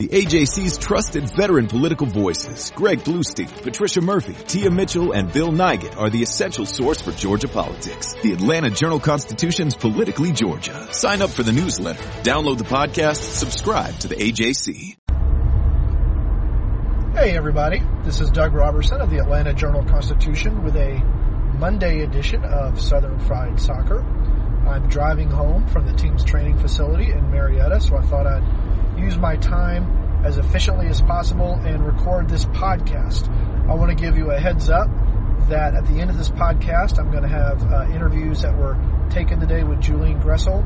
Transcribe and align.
The 0.00 0.08
AJC's 0.08 0.78
trusted 0.78 1.28
veteran 1.36 1.66
political 1.66 2.06
voices, 2.06 2.72
Greg 2.74 3.00
Bluestein, 3.00 3.48
Patricia 3.62 4.00
Murphy, 4.00 4.32
Tia 4.32 4.70
Mitchell, 4.70 5.12
and 5.12 5.30
Bill 5.30 5.52
Nigut 5.52 5.94
are 5.98 6.08
the 6.08 6.22
essential 6.22 6.64
source 6.64 7.02
for 7.02 7.12
Georgia 7.12 7.48
politics. 7.48 8.14
The 8.22 8.32
Atlanta 8.32 8.70
Journal-Constitution's 8.70 9.76
Politically 9.76 10.32
Georgia. 10.32 10.90
Sign 10.94 11.20
up 11.20 11.28
for 11.28 11.42
the 11.42 11.52
newsletter, 11.52 12.02
download 12.22 12.56
the 12.56 12.64
podcast, 12.64 13.16
subscribe 13.16 13.98
to 13.98 14.08
the 14.08 14.14
AJC. 14.14 14.96
Hey 17.14 17.36
everybody, 17.36 17.82
this 18.02 18.22
is 18.22 18.30
Doug 18.30 18.54
Roberson 18.54 19.02
of 19.02 19.10
the 19.10 19.18
Atlanta 19.18 19.52
Journal-Constitution 19.52 20.64
with 20.64 20.76
a 20.76 20.94
Monday 21.58 22.04
edition 22.04 22.42
of 22.42 22.80
Southern 22.80 23.18
Fried 23.18 23.60
Soccer. 23.60 24.00
I'm 24.66 24.88
driving 24.88 25.28
home 25.28 25.66
from 25.66 25.86
the 25.86 25.92
team's 25.92 26.24
training 26.24 26.56
facility 26.56 27.12
in 27.12 27.30
Marietta, 27.30 27.80
so 27.82 27.98
I 27.98 28.02
thought 28.02 28.26
I'd 28.26 28.59
use 29.00 29.16
my 29.16 29.36
time 29.36 30.22
as 30.24 30.36
efficiently 30.36 30.86
as 30.86 31.00
possible 31.00 31.54
and 31.54 31.84
record 31.84 32.28
this 32.28 32.44
podcast. 32.46 33.28
I 33.68 33.74
want 33.74 33.90
to 33.90 33.94
give 33.96 34.16
you 34.16 34.30
a 34.30 34.38
heads 34.38 34.68
up 34.68 34.88
that 35.48 35.74
at 35.74 35.86
the 35.86 36.00
end 36.00 36.10
of 36.10 36.18
this 36.18 36.30
podcast, 36.30 36.98
I'm 36.98 37.10
going 37.10 37.22
to 37.22 37.28
have 37.28 37.72
uh, 37.72 37.86
interviews 37.92 38.42
that 38.42 38.56
were 38.56 38.76
taken 39.10 39.40
today 39.40 39.64
with 39.64 39.80
Julian 39.80 40.20
Gressel, 40.20 40.62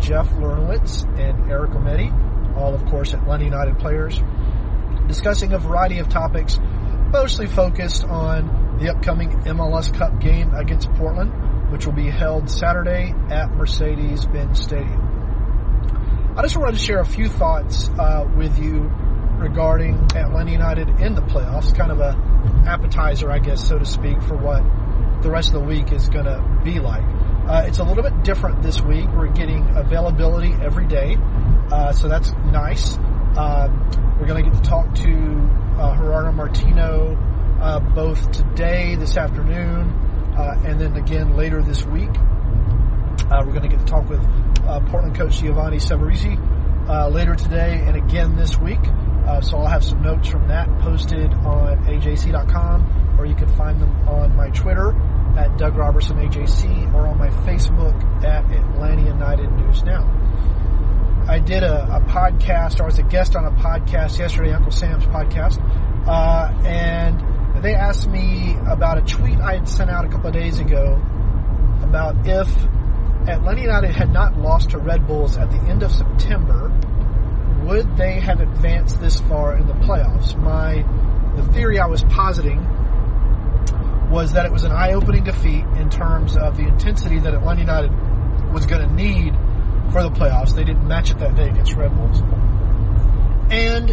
Jeff 0.00 0.28
Larentowicz, 0.30 1.04
and 1.18 1.50
Eric 1.50 1.70
Remedi, 1.72 2.56
all 2.56 2.74
of 2.74 2.84
course 2.86 3.12
Atlanta 3.12 3.44
United 3.44 3.78
players, 3.78 4.20
discussing 5.06 5.52
a 5.52 5.58
variety 5.58 5.98
of 5.98 6.08
topics, 6.08 6.58
mostly 7.12 7.46
focused 7.46 8.04
on 8.04 8.78
the 8.80 8.90
upcoming 8.90 9.30
MLS 9.42 9.92
Cup 9.96 10.20
game 10.20 10.52
against 10.54 10.92
Portland, 10.94 11.70
which 11.70 11.86
will 11.86 11.92
be 11.92 12.10
held 12.10 12.50
Saturday 12.50 13.14
at 13.30 13.50
Mercedes-Benz 13.52 14.60
Stadium. 14.60 15.13
I 16.36 16.42
just 16.42 16.56
wanted 16.56 16.72
to 16.72 16.84
share 16.84 16.98
a 16.98 17.04
few 17.06 17.28
thoughts 17.28 17.88
uh, 17.90 18.28
with 18.36 18.58
you 18.58 18.90
regarding 19.38 19.94
Atlanta 20.16 20.50
United 20.50 20.88
in 20.98 21.14
the 21.14 21.22
playoffs, 21.22 21.72
kind 21.76 21.92
of 21.92 22.00
a 22.00 22.10
appetizer, 22.66 23.30
I 23.30 23.38
guess, 23.38 23.68
so 23.68 23.78
to 23.78 23.84
speak, 23.84 24.20
for 24.20 24.36
what 24.36 24.64
the 25.22 25.30
rest 25.30 25.54
of 25.54 25.60
the 25.60 25.66
week 25.68 25.92
is 25.92 26.08
going 26.08 26.24
to 26.24 26.60
be 26.64 26.80
like. 26.80 27.04
Uh, 27.46 27.62
it's 27.68 27.78
a 27.78 27.84
little 27.84 28.02
bit 28.02 28.24
different 28.24 28.64
this 28.64 28.80
week. 28.80 29.06
We're 29.12 29.28
getting 29.28 29.76
availability 29.76 30.52
every 30.60 30.88
day, 30.88 31.16
uh, 31.70 31.92
so 31.92 32.08
that's 32.08 32.32
nice. 32.32 32.96
Um, 33.36 34.16
we're 34.18 34.26
going 34.26 34.42
to 34.42 34.50
get 34.50 34.60
to 34.60 34.68
talk 34.68 34.92
to 34.92 35.50
uh, 35.78 35.96
Gerardo 35.96 36.32
Martino 36.32 37.16
uh, 37.60 37.78
both 37.78 38.32
today, 38.32 38.96
this 38.96 39.16
afternoon, 39.16 39.88
uh, 40.36 40.60
and 40.66 40.80
then 40.80 40.96
again 40.96 41.36
later 41.36 41.62
this 41.62 41.84
week. 41.86 42.10
Uh, 42.10 43.44
we're 43.46 43.52
going 43.52 43.62
to 43.62 43.68
get 43.68 43.78
to 43.78 43.86
talk 43.86 44.08
with 44.08 44.20
uh, 44.66 44.80
Portland 44.90 45.16
coach 45.16 45.38
Giovanni 45.38 45.78
Savarese 45.78 46.38
uh, 46.88 47.08
later 47.08 47.34
today 47.34 47.82
and 47.86 47.96
again 47.96 48.36
this 48.36 48.58
week. 48.58 48.80
Uh, 49.26 49.40
so 49.40 49.58
I'll 49.58 49.66
have 49.66 49.84
some 49.84 50.02
notes 50.02 50.28
from 50.28 50.48
that 50.48 50.68
posted 50.80 51.32
on 51.32 51.84
ajc.com, 51.86 53.16
or 53.18 53.24
you 53.24 53.34
can 53.34 53.48
find 53.56 53.80
them 53.80 54.08
on 54.08 54.36
my 54.36 54.50
Twitter 54.50 54.94
at 55.38 55.56
Doug 55.56 55.76
Roberson 55.76 56.16
AJC, 56.18 56.94
or 56.94 57.08
on 57.08 57.18
my 57.18 57.28
Facebook 57.28 58.24
at 58.24 58.44
Atlanta 58.50 59.02
United 59.02 59.50
News 59.52 59.82
Now. 59.82 60.04
I 61.26 61.38
did 61.38 61.62
a, 61.62 61.96
a 61.96 62.00
podcast, 62.02 62.80
or 62.80 62.84
I 62.84 62.86
was 62.86 62.98
a 62.98 63.02
guest 63.02 63.34
on 63.34 63.46
a 63.46 63.50
podcast 63.50 64.18
yesterday, 64.18 64.52
Uncle 64.52 64.70
Sam's 64.70 65.04
podcast, 65.06 65.58
uh, 66.06 66.52
and 66.66 67.62
they 67.64 67.74
asked 67.74 68.08
me 68.08 68.56
about 68.68 68.98
a 68.98 69.02
tweet 69.02 69.40
I 69.40 69.54
had 69.54 69.68
sent 69.68 69.90
out 69.90 70.04
a 70.04 70.08
couple 70.08 70.28
of 70.28 70.34
days 70.34 70.58
ago 70.58 71.02
about 71.82 72.26
if 72.26 72.48
Atlanta 73.26 73.60
United 73.60 73.90
had 73.90 74.12
not 74.12 74.36
lost 74.38 74.70
to 74.70 74.78
Red 74.78 75.06
Bulls 75.06 75.36
at 75.36 75.50
the 75.50 75.58
end 75.58 75.82
of 75.82 75.90
September, 75.90 76.70
would 77.64 77.96
they 77.96 78.20
have 78.20 78.40
advanced 78.40 79.00
this 79.00 79.20
far 79.20 79.56
in 79.56 79.66
the 79.66 79.72
playoffs? 79.74 80.36
My 80.36 80.84
the 81.36 81.42
theory 81.52 81.78
I 81.78 81.86
was 81.86 82.02
positing 82.04 82.58
was 84.10 84.32
that 84.32 84.46
it 84.46 84.52
was 84.52 84.64
an 84.64 84.72
eye-opening 84.72 85.24
defeat 85.24 85.64
in 85.76 85.90
terms 85.90 86.36
of 86.36 86.56
the 86.56 86.62
intensity 86.62 87.18
that 87.18 87.34
Atlanta 87.34 87.60
United 87.60 87.90
was 88.52 88.66
going 88.66 88.86
to 88.86 88.94
need 88.94 89.34
for 89.90 90.02
the 90.02 90.10
playoffs. 90.10 90.54
They 90.54 90.64
didn't 90.64 90.86
match 90.86 91.10
it 91.10 91.18
that 91.18 91.34
day 91.34 91.48
against 91.48 91.74
Red 91.74 91.96
Bulls. 91.96 92.20
And 93.50 93.88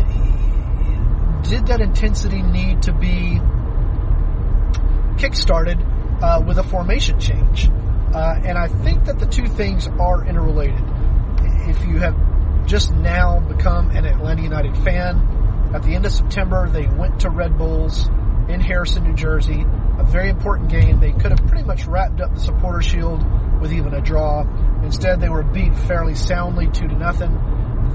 did 1.43 1.67
that 1.67 1.81
intensity 1.81 2.41
need 2.41 2.83
to 2.83 2.93
be 2.93 3.39
kickstarted 5.17 6.21
uh, 6.21 6.43
with 6.45 6.57
a 6.59 6.63
formation 6.63 7.19
change? 7.19 7.69
Uh, 8.13 8.41
and 8.43 8.57
I 8.57 8.67
think 8.67 9.05
that 9.05 9.19
the 9.19 9.25
two 9.25 9.47
things 9.47 9.87
are 9.87 10.25
interrelated. 10.25 10.83
If 11.67 11.85
you 11.85 11.97
have 11.99 12.15
just 12.67 12.93
now 12.93 13.39
become 13.39 13.91
an 13.91 14.05
Atlanta 14.05 14.41
United 14.41 14.75
fan, 14.77 15.71
at 15.73 15.83
the 15.83 15.95
end 15.95 16.05
of 16.05 16.11
September 16.11 16.69
they 16.69 16.87
went 16.87 17.21
to 17.21 17.29
Red 17.29 17.57
Bulls 17.57 18.07
in 18.49 18.59
Harrison, 18.59 19.03
New 19.03 19.13
Jersey. 19.13 19.65
A 19.97 20.03
very 20.03 20.29
important 20.29 20.69
game. 20.69 20.99
They 20.99 21.11
could 21.11 21.31
have 21.31 21.47
pretty 21.47 21.63
much 21.63 21.85
wrapped 21.85 22.21
up 22.21 22.33
the 22.33 22.39
supporter 22.39 22.81
shield 22.81 23.23
with 23.61 23.71
even 23.71 23.93
a 23.93 24.01
draw. 24.01 24.41
Instead, 24.83 25.21
they 25.21 25.29
were 25.29 25.43
beat 25.43 25.73
fairly 25.75 26.15
soundly 26.15 26.67
two 26.67 26.87
to 26.87 26.95
nothing. 26.95 27.39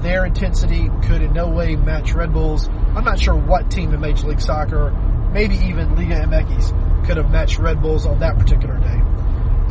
Their 0.01 0.25
intensity 0.25 0.89
could 1.03 1.21
in 1.21 1.33
no 1.33 1.49
way 1.49 1.75
match 1.75 2.13
Red 2.13 2.33
Bulls. 2.33 2.67
I'm 2.69 3.03
not 3.03 3.19
sure 3.19 3.35
what 3.35 3.69
team 3.69 3.93
in 3.93 3.99
Major 3.99 4.27
League 4.27 4.41
Soccer, 4.41 4.91
maybe 5.33 5.55
even 5.55 5.95
Liga 5.95 6.15
MX, 6.15 7.05
could 7.05 7.17
have 7.17 7.31
matched 7.31 7.59
Red 7.59 7.81
Bulls 7.81 8.05
on 8.05 8.19
that 8.19 8.37
particular 8.37 8.77
day. 8.79 9.06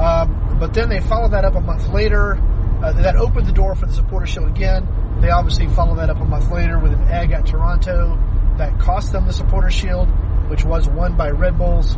Um, 0.01 0.59
but 0.61 0.75
then 0.75 0.89
they 0.89 1.01
followed 1.01 1.33
that 1.33 1.45
up 1.45 1.55
a 1.55 1.61
month 1.61 1.89
later. 1.89 2.39
Uh, 2.83 2.93
that 2.93 3.17
opened 3.17 3.47
the 3.47 3.53
door 3.53 3.75
for 3.75 3.87
the 3.87 3.95
supporter 3.95 4.27
shield 4.27 4.49
again. 4.49 4.87
They 5.21 5.31
obviously 5.31 5.67
followed 5.69 5.97
that 5.97 6.11
up 6.11 6.21
a 6.21 6.25
month 6.25 6.51
later 6.51 6.79
with 6.79 6.93
an 6.93 7.09
egg 7.09 7.33
at 7.33 7.47
Toronto 7.47 8.19
that 8.59 8.79
cost 8.79 9.13
them 9.13 9.27
the 9.27 9.33
supporter 9.33 9.71
shield, 9.71 10.09
which 10.51 10.65
was 10.65 10.87
won 10.87 11.17
by 11.17 11.31
Red 11.31 11.57
Bulls. 11.57 11.97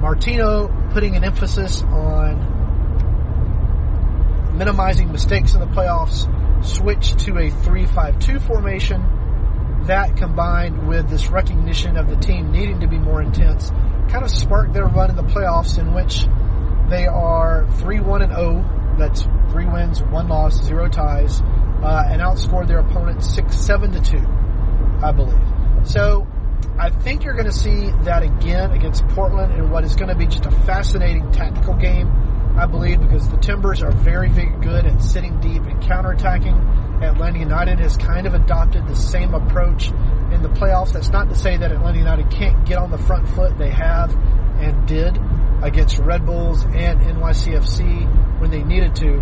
Martino 0.00 0.68
putting 0.92 1.14
an 1.14 1.22
emphasis 1.22 1.82
on 1.82 2.58
minimizing 4.56 5.12
mistakes 5.12 5.54
in 5.54 5.60
the 5.60 5.66
playoffs, 5.66 6.26
switched 6.64 7.20
to 7.20 7.38
a 7.38 7.50
3-5-2 7.50 8.42
formation. 8.42 9.84
That 9.86 10.16
combined 10.16 10.88
with 10.88 11.08
this 11.08 11.28
recognition 11.28 11.96
of 11.96 12.08
the 12.08 12.16
team 12.16 12.50
needing 12.50 12.80
to 12.80 12.88
be 12.88 12.98
more 12.98 13.22
intense 13.22 13.70
kind 14.10 14.24
of 14.24 14.30
sparked 14.30 14.72
their 14.72 14.86
run 14.86 15.08
in 15.10 15.16
the 15.16 15.22
playoffs 15.22 15.78
in 15.78 15.94
which 15.94 16.26
they 16.90 17.06
are 17.06 17.64
3-1 17.78 18.24
and 18.24 18.32
0. 18.32 18.96
That's 18.98 19.22
three 19.50 19.66
wins, 19.66 20.02
one 20.02 20.28
loss, 20.28 20.62
zero 20.62 20.88
ties, 20.88 21.40
uh, 21.40 22.04
and 22.08 22.20
outscored 22.20 22.66
their 22.66 22.80
opponent 22.80 23.20
6-7 23.20 23.92
to 23.92 24.10
2, 24.10 25.06
I 25.06 25.12
believe. 25.12 25.88
So 25.88 26.26
I 26.78 26.90
think 26.90 27.24
you're 27.24 27.34
going 27.34 27.46
to 27.46 27.52
see 27.52 27.90
that 28.04 28.22
again 28.22 28.72
against 28.72 29.06
Portland 29.08 29.54
in 29.54 29.70
what 29.70 29.84
is 29.84 29.96
going 29.96 30.08
to 30.08 30.14
be 30.14 30.26
just 30.26 30.46
a 30.46 30.50
fascinating 30.50 31.30
tactical 31.32 31.74
game. 31.74 32.08
I 32.56 32.66
believe 32.66 33.00
because 33.00 33.28
the 33.28 33.36
Timbers 33.38 33.82
are 33.82 33.92
very, 33.92 34.28
very 34.28 34.50
good 34.60 34.84
at 34.84 35.00
sitting 35.00 35.40
deep 35.40 35.62
and 35.62 35.80
counterattacking. 35.82 37.02
Atlanta 37.02 37.38
United 37.38 37.78
has 37.78 37.96
kind 37.96 38.26
of 38.26 38.34
adopted 38.34 38.86
the 38.86 38.96
same 38.96 39.32
approach 39.34 39.88
in 40.32 40.42
the 40.42 40.48
playoffs. 40.48 40.92
That's 40.92 41.08
not 41.08 41.28
to 41.30 41.34
say 41.34 41.56
that 41.56 41.72
Atlanta 41.72 41.98
United 41.98 42.30
can't 42.30 42.66
get 42.66 42.76
on 42.76 42.90
the 42.90 42.98
front 42.98 43.28
foot. 43.28 43.56
They 43.56 43.70
have 43.70 44.14
and 44.60 44.86
did 44.86 45.16
against 45.62 45.98
Red 45.98 46.24
Bulls 46.26 46.64
and 46.64 47.00
NYCFC 47.00 48.40
when 48.40 48.50
they 48.50 48.62
needed 48.62 48.96
to. 48.96 49.18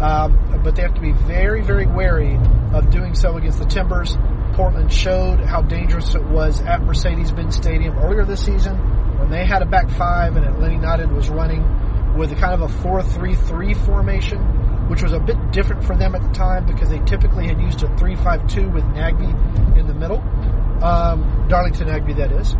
Um, 0.00 0.60
but 0.64 0.76
they 0.76 0.82
have 0.82 0.94
to 0.94 1.00
be 1.00 1.12
very, 1.12 1.62
very 1.62 1.86
wary 1.86 2.38
of 2.72 2.90
doing 2.90 3.14
so 3.14 3.36
against 3.36 3.58
the 3.58 3.66
Timbers. 3.66 4.16
Portland 4.54 4.92
showed 4.92 5.40
how 5.40 5.62
dangerous 5.62 6.14
it 6.14 6.24
was 6.24 6.60
at 6.62 6.82
Mercedes-Benz 6.82 7.56
Stadium 7.56 7.98
earlier 7.98 8.24
this 8.24 8.44
season 8.44 8.76
when 9.18 9.30
they 9.30 9.44
had 9.44 9.62
a 9.62 9.66
back 9.66 9.90
five 9.90 10.36
and 10.36 10.46
Atlanta 10.46 10.74
United 10.74 11.12
was 11.12 11.28
running 11.28 12.16
with 12.16 12.32
a 12.32 12.34
kind 12.34 12.54
of 12.54 12.62
a 12.62 12.74
4-3-3 12.82 13.86
formation, 13.86 14.38
which 14.88 15.02
was 15.02 15.12
a 15.12 15.20
bit 15.20 15.52
different 15.52 15.84
for 15.84 15.96
them 15.96 16.14
at 16.14 16.22
the 16.22 16.32
time 16.32 16.66
because 16.66 16.88
they 16.88 16.98
typically 17.00 17.46
had 17.46 17.60
used 17.60 17.82
a 17.82 17.86
3-5-2 17.86 18.72
with 18.72 18.84
Nagbe 18.84 19.76
in 19.78 19.86
the 19.86 19.94
middle. 19.94 20.18
Um, 20.82 21.46
Darlington 21.48 21.88
Nagbe, 21.88 22.16
that 22.16 22.32
is. 22.32 22.54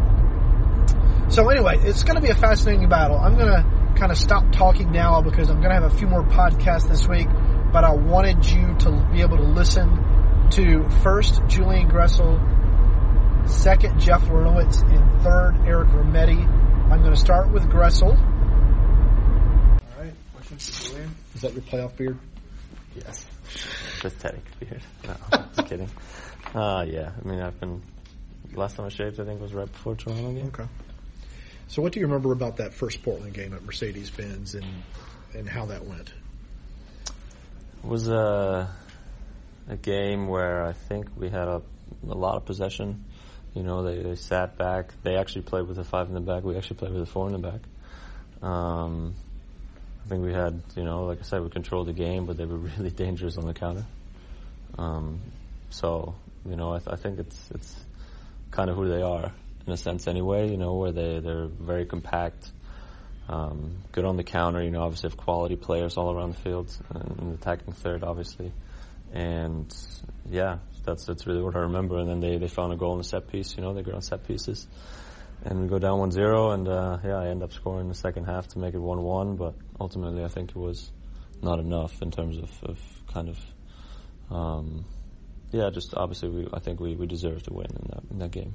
So 1.31 1.49
anyway, 1.49 1.79
it's 1.83 2.03
going 2.03 2.17
to 2.17 2.21
be 2.21 2.31
a 2.31 2.35
fascinating 2.35 2.89
battle. 2.89 3.17
I'm 3.17 3.37
going 3.37 3.47
to 3.47 3.95
kind 3.97 4.11
of 4.11 4.19
stop 4.19 4.51
talking 4.51 4.91
now 4.91 5.23
because 5.23 5.49
I'm 5.49 5.59
going 5.61 5.69
to 5.69 5.81
have 5.81 5.85
a 5.85 5.97
few 5.97 6.09
more 6.09 6.25
podcasts 6.25 6.89
this 6.89 7.07
week, 7.07 7.29
but 7.73 7.85
I 7.85 7.93
wanted 7.93 8.45
you 8.45 8.75
to 8.81 9.09
be 9.13 9.21
able 9.21 9.37
to 9.37 9.45
listen 9.45 10.49
to 10.51 10.91
first 11.05 11.41
Julian 11.47 11.89
Gressel, 11.89 12.37
second 13.49 14.01
Jeff 14.01 14.23
Larentowicz, 14.23 14.83
and 14.83 15.23
third 15.23 15.55
Eric 15.69 15.91
Remedi. 15.91 16.45
I'm 16.91 17.01
going 17.01 17.15
to 17.15 17.21
start 17.21 17.53
with 17.53 17.63
Gressel. 17.71 18.19
All 18.19 20.03
right, 20.03 20.13
questions 20.35 20.69
for 20.69 20.89
Julian? 20.89 21.15
Is 21.37 21.43
that 21.43 21.53
your 21.53 21.63
playoff 21.63 21.97
beard? 21.97 22.19
Yes. 22.97 23.25
Pathetic 24.01 24.43
beard. 24.59 24.83
No, 25.07 25.15
just 25.57 25.69
kidding. 25.69 25.89
Uh, 26.53 26.85
yeah, 26.89 27.13
I 27.17 27.29
mean, 27.29 27.39
I've 27.39 27.61
been. 27.61 27.81
Last 28.55 28.75
time 28.75 28.87
I 28.87 28.89
shaved, 28.89 29.21
I 29.21 29.25
think, 29.25 29.41
was 29.41 29.55
right 29.55 29.71
before 29.71 29.95
Toronto 29.95 30.33
game. 30.33 30.49
Okay. 30.49 30.65
So, 31.71 31.83
what 31.83 31.93
do 31.93 32.01
you 32.01 32.07
remember 32.07 32.33
about 32.33 32.57
that 32.57 32.75
first 32.75 33.01
Portland 33.05 33.33
game 33.33 33.55
at 33.55 33.63
Mercedes 33.63 34.11
Benz 34.11 34.57
and 34.57 34.67
and 35.35 35.49
how 35.49 35.67
that 35.67 35.87
went? 35.87 36.13
It 37.85 37.89
was 37.89 38.09
a 38.09 38.69
a 39.69 39.77
game 39.77 40.27
where 40.27 40.65
I 40.65 40.73
think 40.73 41.07
we 41.17 41.29
had 41.29 41.47
a, 41.47 41.63
a 42.09 42.15
lot 42.15 42.35
of 42.35 42.45
possession. 42.45 43.05
You 43.55 43.63
know, 43.63 43.85
they, 43.85 44.03
they 44.03 44.17
sat 44.17 44.59
back. 44.59 44.93
They 45.05 45.15
actually 45.15 45.43
played 45.43 45.69
with 45.69 45.79
a 45.79 45.85
five 45.85 46.09
in 46.09 46.15
the 46.15 46.21
back. 46.21 46.43
We 46.43 46.57
actually 46.57 46.79
played 46.79 46.93
with 46.93 47.03
a 47.03 47.07
four 47.07 47.29
in 47.29 47.35
the 47.35 47.39
back. 47.39 47.61
Um, 48.43 49.15
I 50.05 50.09
think 50.09 50.25
we 50.25 50.33
had, 50.33 50.61
you 50.75 50.83
know, 50.83 51.05
like 51.05 51.21
I 51.21 51.23
said, 51.23 51.41
we 51.41 51.51
controlled 51.51 51.87
the 51.87 51.93
game, 51.93 52.27
but 52.27 52.37
they 52.37 52.47
were 52.47 52.57
really 52.79 52.91
dangerous 52.91 53.39
on 53.39 53.47
the 53.47 53.55
counter. 53.55 53.87
Um, 54.77 55.21
so, 55.71 56.17
you 56.45 56.57
know, 56.57 56.75
I, 56.75 56.79
th- 56.79 56.89
I 56.91 56.97
think 56.97 57.21
it's 57.21 57.49
it's 57.55 57.77
kind 58.51 58.71
of 58.71 58.77
who 58.77 58.89
they 58.89 59.03
are 59.03 59.33
in 59.71 59.75
a 59.75 59.77
sense, 59.77 60.09
anyway. 60.09 60.51
You 60.51 60.57
know, 60.57 60.75
where 60.75 60.93
they 60.93 61.21
they're 61.21 61.47
very 61.47 61.87
compact, 61.87 62.51
um, 63.29 63.79
good 63.93 64.05
on 64.05 64.17
the 64.17 64.25
counter. 64.25 64.63
You 64.63 64.71
know, 64.71 64.83
obviously 64.83 65.11
have 65.11 65.17
quality 65.17 65.57
players 65.57 65.97
all 65.97 66.13
around 66.13 66.35
the 66.35 66.41
field, 66.41 66.77
and 66.91 67.35
attacking 67.35 67.73
third, 67.73 68.03
obviously. 68.03 68.53
And 69.13 69.73
yeah, 70.29 70.59
that's 70.85 71.07
that's 71.07 71.27
really 71.27 71.43
what 71.43 71.55
I 71.55 71.61
remember. 71.61 71.99
And 71.99 72.09
then 72.09 72.21
they, 72.21 72.37
they 72.39 72.49
found 72.49 72.73
a 72.73 72.77
goal 72.77 72.93
in 72.93 72.99
the 72.99 73.05
set 73.05 73.29
piece. 73.29 73.57
You 73.57 73.63
know, 73.63 73.73
they 73.73 73.83
go 73.83 73.93
on 73.93 74.03
set 74.03 74.27
pieces, 74.27 74.67
and 75.45 75.63
we 75.63 75.69
go 75.69 75.79
down 75.79 75.99
1-0. 75.99 76.55
And 76.55 76.69
uh, 76.69 76.99
yeah, 77.05 77.19
I 77.19 77.29
end 77.29 77.43
up 77.43 77.53
scoring 77.53 77.83
in 77.83 77.89
the 77.89 77.95
second 77.95 78.25
half 78.25 78.49
to 78.49 78.59
make 78.59 78.75
it 78.75 78.81
1-1. 78.81 79.39
But 79.39 79.55
ultimately, 79.81 80.25
I 80.25 80.29
think 80.29 80.51
it 80.51 80.57
was 80.57 80.91
not 81.43 81.61
enough 81.61 82.03
in 82.03 82.11
terms 82.11 82.39
of, 82.39 82.51
of 82.65 82.79
kind 83.13 83.29
of. 83.29 83.39
Um, 84.31 84.85
yeah, 85.53 85.71
just 85.71 85.95
obviously, 85.95 86.29
we, 86.29 86.49
I 86.53 86.61
think 86.61 86.79
we, 86.79 86.95
we 86.95 87.07
deserve 87.07 87.43
to 87.45 87.53
win 87.53 87.67
in 87.67 87.87
that 87.91 88.03
in 88.11 88.19
that 88.19 88.31
game. 88.33 88.55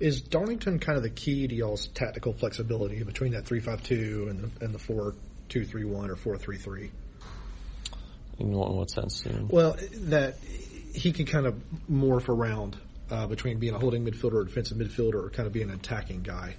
Is 0.00 0.20
Darlington 0.20 0.78
kind 0.78 0.96
of 0.96 1.02
the 1.02 1.10
key 1.10 1.48
to 1.48 1.54
y'all's 1.54 1.88
tactical 1.88 2.32
flexibility 2.32 3.02
between 3.02 3.32
that 3.32 3.46
three 3.46 3.60
five 3.60 3.82
two 3.82 4.28
and 4.30 4.40
the 4.40 4.64
and 4.64 4.74
the 4.74 4.78
four 4.78 5.14
two 5.48 5.64
three 5.64 5.84
one 5.84 6.10
or 6.10 6.16
four 6.16 6.36
three 6.36 6.58
three? 6.58 6.90
In 8.38 8.52
what, 8.52 8.70
in 8.70 8.76
what 8.76 8.90
sense? 8.90 9.24
You 9.26 9.32
know? 9.32 9.46
Well, 9.50 9.76
that 10.04 10.36
he 10.94 11.12
can 11.12 11.26
kind 11.26 11.46
of 11.46 11.60
morph 11.90 12.28
around 12.28 12.76
uh, 13.10 13.26
between 13.26 13.58
being 13.58 13.74
a 13.74 13.78
holding 13.78 14.04
midfielder 14.04 14.34
or 14.34 14.44
defensive 14.44 14.78
midfielder 14.78 15.26
or 15.26 15.30
kind 15.30 15.46
of 15.46 15.52
being 15.52 15.70
an 15.70 15.76
attacking 15.76 16.22
guy. 16.22 16.54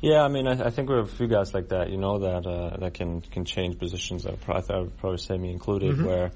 Yeah, 0.00 0.22
I 0.24 0.28
mean, 0.28 0.48
I, 0.48 0.66
I 0.66 0.70
think 0.70 0.88
we 0.88 0.96
have 0.96 1.04
a 1.04 1.16
few 1.16 1.28
guys 1.28 1.54
like 1.54 1.68
that, 1.68 1.90
you 1.90 1.96
know, 1.96 2.18
that 2.18 2.46
uh, 2.46 2.76
that 2.78 2.94
can 2.94 3.20
can 3.20 3.44
change 3.44 3.78
positions. 3.78 4.26
I 4.26 4.30
would 4.30 4.40
probably, 4.40 4.74
I 4.74 4.78
would 4.80 4.98
probably 4.98 5.18
say 5.18 5.36
me 5.36 5.52
included, 5.52 5.96
Mhm. 5.96 6.04
where 6.06 6.32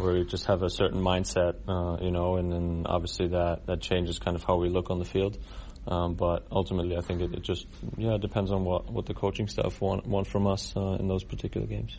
where 0.00 0.14
we 0.14 0.24
just 0.24 0.46
have 0.46 0.62
a 0.62 0.70
certain 0.70 1.00
mindset, 1.00 1.54
uh, 1.68 2.02
you 2.02 2.10
know, 2.10 2.36
and 2.36 2.52
then 2.52 2.86
obviously 2.86 3.28
that 3.28 3.66
that 3.66 3.80
changes 3.80 4.18
kind 4.18 4.36
of 4.36 4.44
how 4.44 4.56
we 4.56 4.68
look 4.68 4.90
on 4.90 4.98
the 4.98 5.04
field. 5.04 5.38
Um, 5.86 6.14
but 6.14 6.46
ultimately, 6.52 6.96
I 6.96 7.00
think 7.00 7.22
it, 7.22 7.32
it 7.34 7.42
just 7.42 7.66
yeah 7.96 8.14
it 8.14 8.20
depends 8.20 8.50
on 8.52 8.64
what 8.64 8.90
what 8.90 9.06
the 9.06 9.14
coaching 9.14 9.48
staff 9.48 9.80
want 9.80 10.06
want 10.06 10.26
from 10.26 10.46
us 10.46 10.74
uh, 10.76 10.96
in 11.00 11.08
those 11.08 11.24
particular 11.24 11.66
games. 11.66 11.96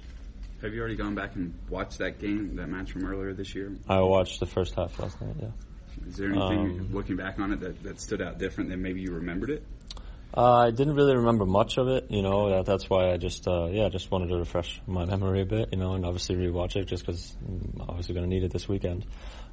Have 0.62 0.74
you 0.74 0.80
already 0.80 0.96
gone 0.96 1.16
back 1.16 1.36
and 1.36 1.54
watched 1.70 1.98
that 1.98 2.20
game, 2.20 2.56
that 2.58 2.68
match 2.68 2.92
from 2.92 3.06
earlier 3.06 3.34
this 3.34 3.56
year? 3.56 3.76
I 3.90 4.02
watched 4.02 4.40
the 4.40 4.46
first 4.46 4.76
half 4.76 5.00
last 5.00 5.20
night. 5.20 5.36
Yeah. 5.42 5.48
Is 6.08 6.18
there 6.18 6.30
anything, 6.30 6.80
Um, 6.80 6.90
looking 6.94 7.16
back 7.16 7.40
on 7.40 7.52
it, 7.52 7.60
that, 7.62 7.82
that 7.84 8.00
stood 8.00 8.22
out 8.22 8.38
different 8.38 8.70
than 8.70 8.82
maybe 8.82 9.02
you 9.02 9.12
remembered 9.12 9.50
it? 9.50 9.64
Uh, 10.36 10.68
I 10.68 10.72
didn't 10.72 10.96
really 10.96 11.16
remember 11.16 11.46
much 11.46 11.78
of 11.78 11.90
it, 11.90 12.10
you 12.10 12.22
know. 12.22 12.50
That, 12.50 12.66
that's 12.66 12.90
why 12.90 13.12
I 13.12 13.18
just, 13.18 13.46
uh, 13.48 13.68
yeah, 13.70 13.90
just 13.90 14.10
wanted 14.10 14.30
to 14.30 14.38
refresh 14.38 14.82
my 14.88 15.04
memory 15.04 15.42
a 15.42 15.46
bit, 15.46 15.70
you 15.74 15.78
know, 15.78 15.94
and 15.94 16.06
obviously 16.06 16.36
rewatch 16.36 16.78
it 16.78 16.86
just 16.86 17.06
because 17.06 17.36
I'm 17.46 17.82
obviously 17.82 18.16
going 18.16 18.30
to 18.30 18.34
need 18.34 18.46
it 18.46 18.52
this 18.52 18.68
weekend. 18.68 19.06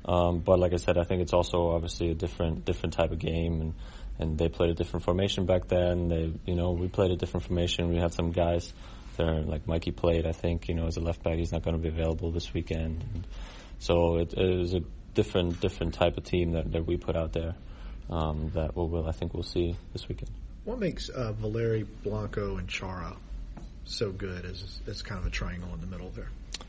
Um, 0.04 0.38
but 0.38 0.60
like 0.60 0.72
I 0.72 0.76
said, 0.76 0.96
I 0.96 1.02
think 1.02 1.22
it's 1.22 1.32
also 1.32 1.70
obviously 1.70 2.10
a 2.12 2.14
different, 2.14 2.64
different 2.64 2.92
type 2.92 3.10
of 3.10 3.18
game, 3.18 3.60
and 3.60 3.74
and 4.20 4.36
they 4.36 4.48
played 4.48 4.70
a 4.70 4.74
different 4.74 5.04
formation 5.04 5.46
back 5.46 5.68
then. 5.68 6.08
They, 6.08 6.32
you 6.44 6.56
know, 6.56 6.72
we 6.72 6.88
played 6.88 7.12
a 7.12 7.16
different 7.16 7.46
formation. 7.46 7.88
We 7.88 7.98
had 7.98 8.12
some 8.12 8.32
guys 8.32 8.72
there, 9.16 9.42
like 9.42 9.66
Mikey 9.68 9.92
played, 9.92 10.26
I 10.26 10.32
think, 10.32 10.68
you 10.68 10.74
know, 10.74 10.86
as 10.86 10.96
a 10.96 11.00
left 11.00 11.22
back. 11.22 11.36
He's 11.36 11.52
not 11.52 11.62
going 11.62 11.76
to 11.76 11.82
be 11.82 11.88
available 11.88 12.32
this 12.32 12.52
weekend, 12.52 13.04
and 13.14 13.26
so 13.78 14.16
it, 14.16 14.32
it 14.34 14.58
was 14.58 14.74
a 14.74 14.80
different, 15.14 15.60
different 15.60 15.94
type 15.94 16.16
of 16.16 16.24
team 16.24 16.52
that, 16.52 16.70
that 16.72 16.86
we 16.86 16.96
put 16.96 17.16
out 17.16 17.32
there. 17.32 17.54
Um, 18.10 18.50
that 18.54 18.74
we'll, 18.74 18.88
we'll, 18.88 19.06
I 19.06 19.12
think 19.12 19.34
we'll 19.34 19.42
see 19.42 19.76
this 19.92 20.08
weekend. 20.08 20.30
What 20.68 20.80
makes 20.80 21.08
uh, 21.08 21.32
Valeri 21.32 21.84
Blanco 21.84 22.58
and 22.58 22.68
Chara 22.68 23.16
so 23.86 24.12
good 24.12 24.44
as 24.44 24.80
as 24.86 25.00
kind 25.00 25.18
of 25.18 25.26
a 25.26 25.30
triangle 25.30 25.72
in 25.72 25.80
the 25.80 25.86
middle 25.86 26.10
there? 26.10 26.28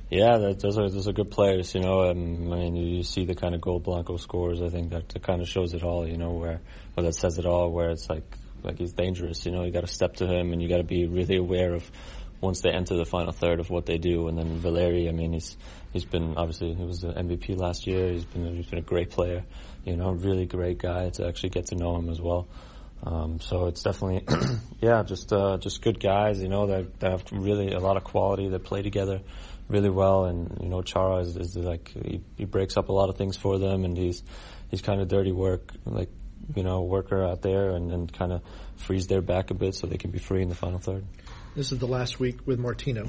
Yeah, 0.09 0.37
that, 0.37 0.61
those 0.61 0.77
are 0.77 0.89
those 0.89 1.09
are 1.09 1.11
good 1.11 1.31
players. 1.31 1.75
You 1.75 1.81
know, 1.81 2.09
um, 2.09 2.53
I 2.53 2.59
mean, 2.59 2.77
you, 2.77 3.03
see 3.03 3.25
the 3.25 3.35
kind 3.35 3.53
of 3.53 3.59
goal 3.59 3.81
Blanco 3.81 4.15
scores. 4.15 4.61
I 4.61 4.69
think 4.69 4.91
that, 4.91 5.09
that 5.09 5.21
kind 5.21 5.41
of 5.41 5.49
shows 5.49 5.73
it 5.73 5.83
all. 5.83 6.07
You 6.07 6.15
know, 6.15 6.31
where 6.31 6.61
or 6.95 7.03
that 7.03 7.13
says 7.13 7.39
it 7.39 7.45
all. 7.45 7.73
Where 7.73 7.89
it's 7.89 8.09
like 8.09 8.23
like 8.63 8.77
he's 8.77 8.93
dangerous. 8.93 9.45
You 9.45 9.51
know, 9.51 9.65
you 9.65 9.71
got 9.73 9.81
to 9.81 9.93
step 9.93 10.15
to 10.15 10.27
him, 10.27 10.53
and 10.53 10.61
you 10.61 10.69
got 10.69 10.77
to 10.77 10.85
be 10.85 11.05
really 11.05 11.35
aware 11.35 11.73
of 11.73 11.91
once 12.39 12.61
they 12.61 12.71
enter 12.71 12.95
the 12.95 13.03
final 13.03 13.33
third 13.33 13.59
of 13.59 13.69
what 13.69 13.85
they 13.85 13.97
do. 13.97 14.29
And 14.29 14.37
then 14.37 14.59
Valeri, 14.59 15.09
I 15.09 15.11
mean, 15.11 15.33
he's 15.33 15.57
he's 15.91 16.05
been 16.05 16.37
obviously 16.37 16.73
he 16.73 16.85
was 16.85 17.01
the 17.01 17.09
MVP 17.09 17.57
last 17.57 17.85
year. 17.85 18.13
He's 18.13 18.23
been 18.23 18.55
he's 18.55 18.67
been 18.67 18.79
a 18.79 18.89
great 18.93 19.09
player. 19.09 19.43
You 19.83 19.97
know, 19.97 20.11
really 20.11 20.45
great 20.45 20.77
guy 20.77 21.09
to 21.09 21.27
actually 21.27 21.49
get 21.49 21.65
to 21.67 21.75
know 21.75 21.97
him 21.97 22.09
as 22.09 22.21
well. 22.21 22.47
Um, 23.03 23.39
so 23.39 23.67
it's 23.67 23.83
definitely, 23.83 24.25
yeah, 24.81 25.03
just 25.03 25.31
uh, 25.31 25.57
just 25.57 25.81
good 25.81 25.99
guys. 25.99 26.41
You 26.41 26.49
know, 26.49 26.67
that 26.67 26.99
that 26.99 27.11
have 27.11 27.23
really 27.31 27.71
a 27.71 27.79
lot 27.79 27.97
of 27.97 28.03
quality. 28.03 28.49
They 28.49 28.59
play 28.59 28.81
together 28.81 29.21
really 29.69 29.89
well, 29.89 30.25
and 30.25 30.57
you 30.61 30.67
know, 30.67 30.81
Chara 30.81 31.17
is, 31.17 31.37
is 31.37 31.55
like 31.55 31.89
he, 31.89 32.21
he 32.35 32.45
breaks 32.45 32.75
up 32.75 32.89
a 32.89 32.91
lot 32.91 33.09
of 33.09 33.17
things 33.17 33.37
for 33.37 33.57
them, 33.57 33.85
and 33.85 33.97
he's 33.97 34.23
he's 34.69 34.81
kind 34.81 34.99
of 34.99 35.07
dirty 35.07 35.31
work, 35.31 35.71
like 35.85 36.09
you 36.55 36.63
know, 36.63 36.81
worker 36.81 37.23
out 37.23 37.41
there, 37.41 37.69
and, 37.71 37.91
and 37.91 38.11
kind 38.11 38.33
of 38.33 38.41
frees 38.75 39.07
their 39.07 39.21
back 39.21 39.51
a 39.51 39.53
bit 39.53 39.75
so 39.75 39.87
they 39.87 39.97
can 39.97 40.11
be 40.11 40.19
free 40.19 40.41
in 40.41 40.49
the 40.49 40.55
final 40.55 40.79
third. 40.79 41.05
This 41.55 41.71
is 41.71 41.79
the 41.79 41.87
last 41.87 42.19
week 42.19 42.45
with 42.45 42.59
Martino. 42.59 43.07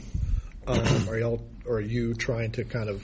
Um, 0.66 1.08
are 1.08 1.18
y'all, 1.18 1.42
are 1.68 1.80
you 1.80 2.14
trying 2.14 2.52
to 2.52 2.64
kind 2.64 2.88
of 2.88 3.02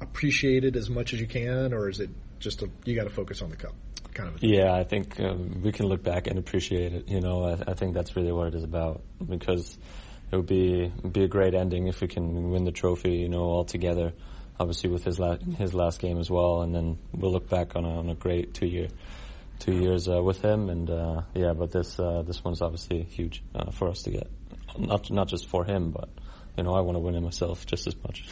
appreciate 0.00 0.64
it 0.64 0.74
as 0.74 0.90
much 0.90 1.12
as 1.12 1.20
you 1.20 1.26
can, 1.26 1.72
or 1.72 1.88
is 1.88 2.00
it 2.00 2.10
just 2.40 2.62
a, 2.62 2.70
you 2.84 2.96
got 2.96 3.04
to 3.04 3.10
focus 3.10 3.40
on 3.42 3.50
the 3.50 3.56
cup 3.56 3.74
kind 4.14 4.28
of? 4.28 4.36
A 4.36 4.38
thing? 4.38 4.50
Yeah, 4.50 4.74
I 4.74 4.84
think 4.84 5.18
um, 5.20 5.62
we 5.62 5.72
can 5.72 5.86
look 5.86 6.02
back 6.02 6.26
and 6.26 6.38
appreciate 6.38 6.92
it. 6.92 7.08
You 7.08 7.20
know, 7.20 7.44
I, 7.44 7.70
I 7.70 7.74
think 7.74 7.94
that's 7.94 8.16
really 8.16 8.32
what 8.32 8.48
it 8.48 8.54
is 8.54 8.64
about 8.64 9.02
because 9.26 9.76
it 10.30 10.36
would 10.36 10.46
be 10.46 10.92
be 11.10 11.24
a 11.24 11.28
great 11.28 11.54
ending 11.54 11.88
if 11.88 12.00
we 12.00 12.08
can 12.08 12.50
win 12.50 12.64
the 12.64 12.72
trophy. 12.72 13.16
You 13.16 13.28
know, 13.28 13.42
all 13.42 13.64
together. 13.64 14.12
Obviously, 14.60 14.90
with 14.90 15.04
his 15.04 15.18
last 15.18 15.42
his 15.42 15.74
last 15.74 16.00
game 16.00 16.18
as 16.18 16.30
well, 16.30 16.62
and 16.62 16.74
then 16.74 16.98
we'll 17.12 17.32
look 17.32 17.48
back 17.48 17.74
on 17.74 17.84
a, 17.84 17.98
on 17.98 18.08
a 18.10 18.14
great 18.14 18.54
two 18.54 18.66
year 18.66 18.88
two 19.58 19.72
years 19.72 20.08
uh, 20.08 20.22
with 20.22 20.40
him. 20.42 20.68
And 20.68 20.90
uh, 20.90 21.22
yeah, 21.34 21.52
but 21.52 21.70
this 21.70 21.98
uh, 21.98 22.22
this 22.22 22.44
one's 22.44 22.60
obviously 22.62 23.02
huge 23.02 23.42
uh, 23.54 23.70
for 23.70 23.88
us 23.88 24.02
to 24.02 24.10
get. 24.10 24.28
Not 24.78 25.10
not 25.10 25.28
just 25.28 25.48
for 25.48 25.64
him, 25.64 25.90
but 25.90 26.08
you 26.56 26.64
know, 26.64 26.74
I 26.74 26.80
want 26.80 26.96
to 26.96 27.00
win 27.00 27.14
it 27.14 27.20
myself 27.20 27.64
just 27.64 27.86
as 27.86 27.96
much. 28.02 28.26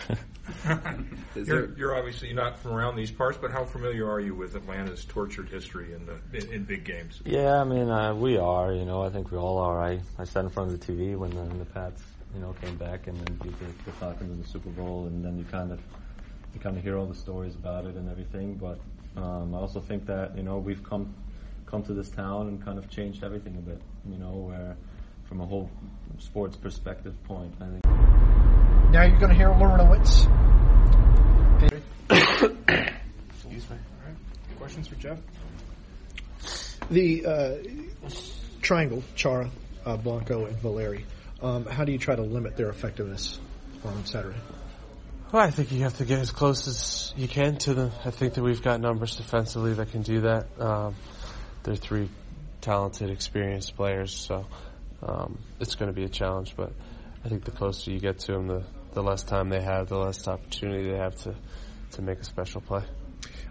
You're, 1.34 1.72
you're 1.76 1.96
obviously 1.96 2.32
not 2.32 2.58
from 2.58 2.72
around 2.72 2.96
these 2.96 3.10
parts, 3.10 3.38
but 3.40 3.50
how 3.50 3.64
familiar 3.64 4.10
are 4.10 4.20
you 4.20 4.34
with 4.34 4.56
Atlanta's 4.56 5.04
tortured 5.04 5.48
history 5.48 5.94
in 5.94 6.04
the 6.04 6.18
in, 6.36 6.52
in 6.52 6.64
big 6.64 6.84
games? 6.84 7.22
Yeah, 7.24 7.60
I 7.60 7.64
mean, 7.64 7.88
uh, 7.88 8.14
we 8.14 8.36
are. 8.36 8.72
You 8.72 8.84
know, 8.84 9.02
I 9.02 9.10
think 9.10 9.30
we 9.30 9.38
all 9.38 9.58
are. 9.58 9.80
I, 9.80 10.00
I 10.18 10.24
sat 10.24 10.44
in 10.44 10.50
front 10.50 10.72
of 10.72 10.80
the 10.80 10.92
TV 10.92 11.16
when 11.16 11.30
the, 11.30 11.42
when 11.42 11.58
the 11.58 11.64
Pats, 11.66 12.02
you 12.34 12.40
know, 12.40 12.54
came 12.60 12.76
back 12.76 13.06
and 13.06 13.16
then 13.16 13.36
beat 13.36 13.58
the, 13.58 13.66
the 13.84 13.92
Falcons 13.92 14.30
in 14.30 14.42
the 14.42 14.48
Super 14.48 14.70
Bowl, 14.70 15.06
and 15.06 15.24
then 15.24 15.38
you 15.38 15.44
kind 15.44 15.72
of 15.72 15.80
you 16.52 16.60
kind 16.60 16.76
of 16.76 16.82
hear 16.82 16.98
all 16.98 17.06
the 17.06 17.14
stories 17.14 17.54
about 17.54 17.86
it 17.86 17.94
and 17.94 18.10
everything. 18.10 18.54
But 18.54 18.80
um, 19.16 19.54
I 19.54 19.58
also 19.58 19.80
think 19.80 20.04
that 20.06 20.36
you 20.36 20.42
know 20.42 20.58
we've 20.58 20.82
come 20.82 21.14
come 21.64 21.82
to 21.84 21.94
this 21.94 22.10
town 22.10 22.48
and 22.48 22.62
kind 22.62 22.76
of 22.76 22.90
changed 22.90 23.22
everything 23.22 23.56
a 23.56 23.60
bit. 23.60 23.80
You 24.10 24.18
know, 24.18 24.32
where 24.32 24.76
from 25.30 25.40
a 25.40 25.46
whole 25.46 25.70
sports 26.18 26.56
perspective 26.56 27.14
point, 27.24 27.54
I 27.60 27.66
think. 27.66 27.84
Now 28.90 29.04
you're 29.04 29.18
going 29.18 29.30
to 29.30 29.36
hear 29.36 29.48
Larentowicz. 29.50 30.26
Excuse 33.30 33.70
me. 33.70 33.76
All 33.76 34.08
right. 34.08 34.58
Questions 34.58 34.88
for 34.88 34.96
Jeff? 34.96 35.18
The 36.90 37.24
uh, 37.24 37.56
triangle, 38.60 39.04
Chara, 39.14 39.48
uh, 39.86 39.96
Blanco, 39.96 40.46
and 40.46 40.56
Valeri. 40.56 41.06
Um, 41.40 41.64
how 41.64 41.84
do 41.84 41.92
you 41.92 41.98
try 41.98 42.16
to 42.16 42.22
limit 42.22 42.56
their 42.56 42.68
effectiveness 42.68 43.38
on 43.84 44.04
Saturday? 44.06 44.40
Well, 45.30 45.42
I 45.42 45.52
think 45.52 45.70
you 45.70 45.82
have 45.84 45.96
to 45.98 46.04
get 46.04 46.18
as 46.18 46.32
close 46.32 46.66
as 46.66 47.14
you 47.16 47.28
can 47.28 47.56
to 47.58 47.74
them. 47.74 47.92
I 48.04 48.10
think 48.10 48.34
that 48.34 48.42
we've 48.42 48.60
got 48.60 48.80
numbers 48.80 49.14
defensively 49.14 49.74
that 49.74 49.92
can 49.92 50.02
do 50.02 50.22
that. 50.22 50.48
Um, 50.58 50.96
they're 51.62 51.76
three 51.76 52.08
talented, 52.60 53.10
experienced 53.10 53.76
players, 53.76 54.12
so 54.12 54.46
um, 55.02 55.38
it's 55.60 55.74
going 55.74 55.90
to 55.90 55.94
be 55.94 56.04
a 56.04 56.08
challenge. 56.08 56.54
But 56.56 56.72
I 57.24 57.28
think 57.28 57.44
the 57.44 57.50
closer 57.50 57.90
you 57.90 58.00
get 58.00 58.18
to 58.20 58.32
them, 58.32 58.46
the, 58.46 58.64
the 58.92 59.02
less 59.02 59.22
time 59.22 59.48
they 59.48 59.62
have, 59.62 59.88
the 59.88 59.98
less 59.98 60.26
opportunity 60.26 60.90
they 60.90 60.98
have 60.98 61.16
to, 61.22 61.34
to 61.92 62.02
make 62.02 62.20
a 62.20 62.24
special 62.24 62.60
play. 62.60 62.82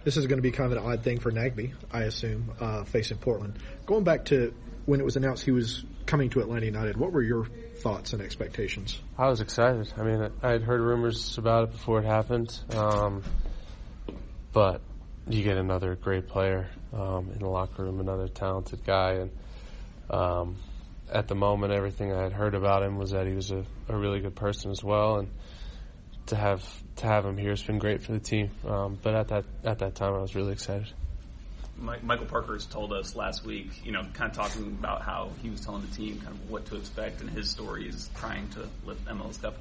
This 0.04 0.18
is 0.18 0.28
going 0.28 0.38
to 0.38 0.44
be 0.44 0.52
kind 0.52 0.72
of 0.72 0.78
an 0.78 0.92
odd 0.92 1.04
thing 1.04 1.20
for 1.20 1.32
Nagbe, 1.32 1.74
I 1.92 2.04
assume, 2.04 2.54
uh, 2.60 2.84
facing 2.86 3.18
Portland. 3.18 3.60
Going 3.86 4.04
back 4.04 4.26
to 4.26 4.54
when 4.86 5.00
it 5.00 5.04
was 5.04 5.18
announced 5.18 5.44
he 5.44 5.52
was 5.52 5.84
coming 6.06 6.30
to 6.32 6.40
Atlanta 6.40 6.66
United, 6.66 6.98
what 6.98 7.12
were 7.12 7.22
your 7.22 7.46
thoughts 7.82 8.14
and 8.14 8.22
expectations? 8.22 9.00
I 9.18 9.28
was 9.28 9.42
excited. 9.42 9.92
I 9.98 10.04
mean, 10.04 10.32
I 10.42 10.52
had 10.52 10.64
heard 10.64 10.82
rumors 10.82 11.38
about 11.38 11.66
it 11.66 11.72
before 11.72 12.00
it 12.00 12.06
happened, 12.06 12.58
um, 12.72 13.24
but 14.54 14.82
you 15.28 15.44
get 15.44 15.58
another 15.58 15.96
great 15.96 16.28
player 16.28 16.70
um, 16.94 17.30
in 17.34 17.40
the 17.40 17.50
locker 17.50 17.84
room, 17.84 18.00
another 18.00 18.28
talented 18.28 18.84
guy, 18.84 19.12
and 19.12 19.32
um, 20.10 20.56
at 21.12 21.28
the 21.28 21.36
moment, 21.36 21.74
everything 21.74 22.14
I 22.14 22.24
had 22.24 22.34
heard 22.34 22.56
about 22.56 22.84
him 22.84 22.98
was 22.98 23.12
that 23.12 23.28
he 23.28 23.34
was 23.34 23.52
a, 23.52 23.66
a 23.88 23.98
really 23.98 24.20
good 24.20 24.36
person 24.36 24.72
as 24.72 24.84
well, 24.84 25.18
and 25.18 25.30
to 26.28 26.36
have 26.36 26.64
to 26.98 27.08
have 27.08 27.26
him 27.26 27.38
here 27.38 27.52
has 27.52 27.64
been 27.64 27.80
great 27.80 28.04
for 28.04 28.12
the 28.12 28.20
team. 28.20 28.52
Um, 28.68 29.00
but 29.02 29.16
at 29.16 29.28
that 29.30 29.46
at 29.64 29.80
that 29.80 29.96
time, 29.96 30.14
I 30.14 30.20
was 30.20 30.36
really 30.36 30.54
excited. 30.54 30.88
Michael 31.78 32.26
Parkhurst 32.26 32.66
has 32.66 32.74
told 32.74 32.92
us 32.92 33.16
last 33.16 33.46
week, 33.46 33.86
you 33.86 33.94
know, 33.94 34.02
kind 34.14 34.30
of 34.30 34.36
talking 34.36 34.66
about 34.66 35.02
how 35.02 35.30
he 35.42 35.50
was 35.50 35.62
telling 35.62 35.82
the 35.82 35.96
team 35.96 36.20
kind 36.20 36.36
of 36.36 36.50
what 36.50 36.66
to 36.66 36.76
expect, 36.76 37.22
and 37.22 37.30
his 37.30 37.50
story 37.50 37.88
is 37.88 38.10
trying 38.16 38.50
to 38.50 38.68
lift 38.86 39.06
MLS 39.06 39.42
Cup. 39.42 39.56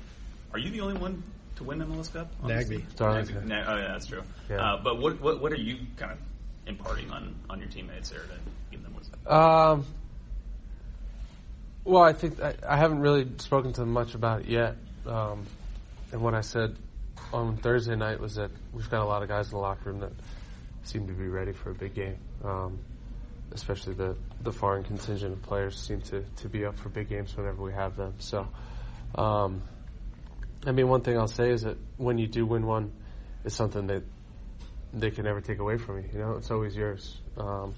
Are 0.53 0.59
you 0.59 0.71
the 0.71 0.81
only 0.81 0.99
one 0.99 1.23
to 1.57 1.65
win 1.65 1.79
MLS 1.79 2.13
Cup? 2.13 2.29
Nagbe. 2.43 2.83
Nagbe. 2.97 3.45
Na- 3.45 3.65
oh, 3.69 3.77
yeah, 3.77 3.89
that's 3.93 4.07
true. 4.07 4.23
Yeah. 4.51 4.57
Uh, 4.57 4.83
but 4.83 4.99
what, 4.99 5.21
what 5.21 5.41
what 5.41 5.53
are 5.53 5.61
you 5.61 5.79
kind 5.97 6.13
of 6.13 6.19
imparting 6.67 7.11
on, 7.11 7.35
on 7.49 7.61
your 7.61 7.69
teammates 7.69 8.11
there 8.11 8.21
to 8.21 8.35
give 8.73 8.83
them 8.83 8.95
wisdom? 8.97 9.21
Um, 9.27 9.87
well, 11.89 12.03
I 12.03 12.13
think 12.13 12.41
I, 12.41 12.55
I 12.69 12.77
haven't 12.77 13.01
really 13.01 13.27
spoken 13.39 13.73
to 13.73 13.81
them 13.81 13.93
much 13.93 14.15
about 14.15 14.43
it 14.43 14.47
yet. 14.49 14.77
Um, 15.07 15.47
and 16.13 16.21
what 16.21 16.35
I 16.35 16.43
said 16.43 16.77
on 17.33 17.57
Thursday 17.57 17.97
night 17.97 18.21
was 18.21 18.35
that 18.35 18.51
we've 18.75 18.89
got 18.91 19.03
a 19.03 19.07
lot 19.07 19.23
of 19.23 19.29
guys 19.29 19.47
in 19.47 19.53
the 19.53 19.59
locker 19.59 19.91
room 19.91 20.01
that 20.01 20.13
seem 20.83 21.07
to 21.07 21.15
be 21.15 21.29
ready 21.29 21.53
for 21.53 21.71
a 21.71 21.75
big 21.75 21.95
game. 21.95 22.19
Um, 22.45 22.79
especially 23.53 23.95
the, 23.95 24.17
the 24.43 24.53
foreign 24.53 24.85
contingent 24.85 25.33
of 25.33 25.43
players 25.43 25.79
seem 25.79 26.03
to, 26.03 26.23
to 26.37 26.49
be 26.51 26.67
up 26.67 26.79
for 26.79 26.91
big 26.91 27.09
games 27.09 27.35
whenever 27.35 27.63
we 27.63 27.73
have 27.73 27.97
them. 27.97 28.13
So, 28.19 28.47
um, 29.15 29.63
I 30.67 30.73
mean, 30.73 30.89
one 30.89 31.01
thing 31.01 31.17
I'll 31.17 31.27
say 31.27 31.49
is 31.49 31.63
that 31.63 31.79
when 31.97 32.19
you 32.19 32.27
do 32.27 32.45
win 32.45 32.67
one, 32.67 32.93
it's 33.47 33.55
something 33.55 33.87
that 33.87 34.03
they 34.93 35.11
can 35.11 35.25
never 35.25 35.41
take 35.41 35.59
away 35.59 35.79
from 35.79 36.01
you. 36.01 36.11
You 36.13 36.19
know, 36.19 36.33
it's 36.33 36.51
always 36.51 36.77
yours. 36.77 37.17
Um, 37.39 37.75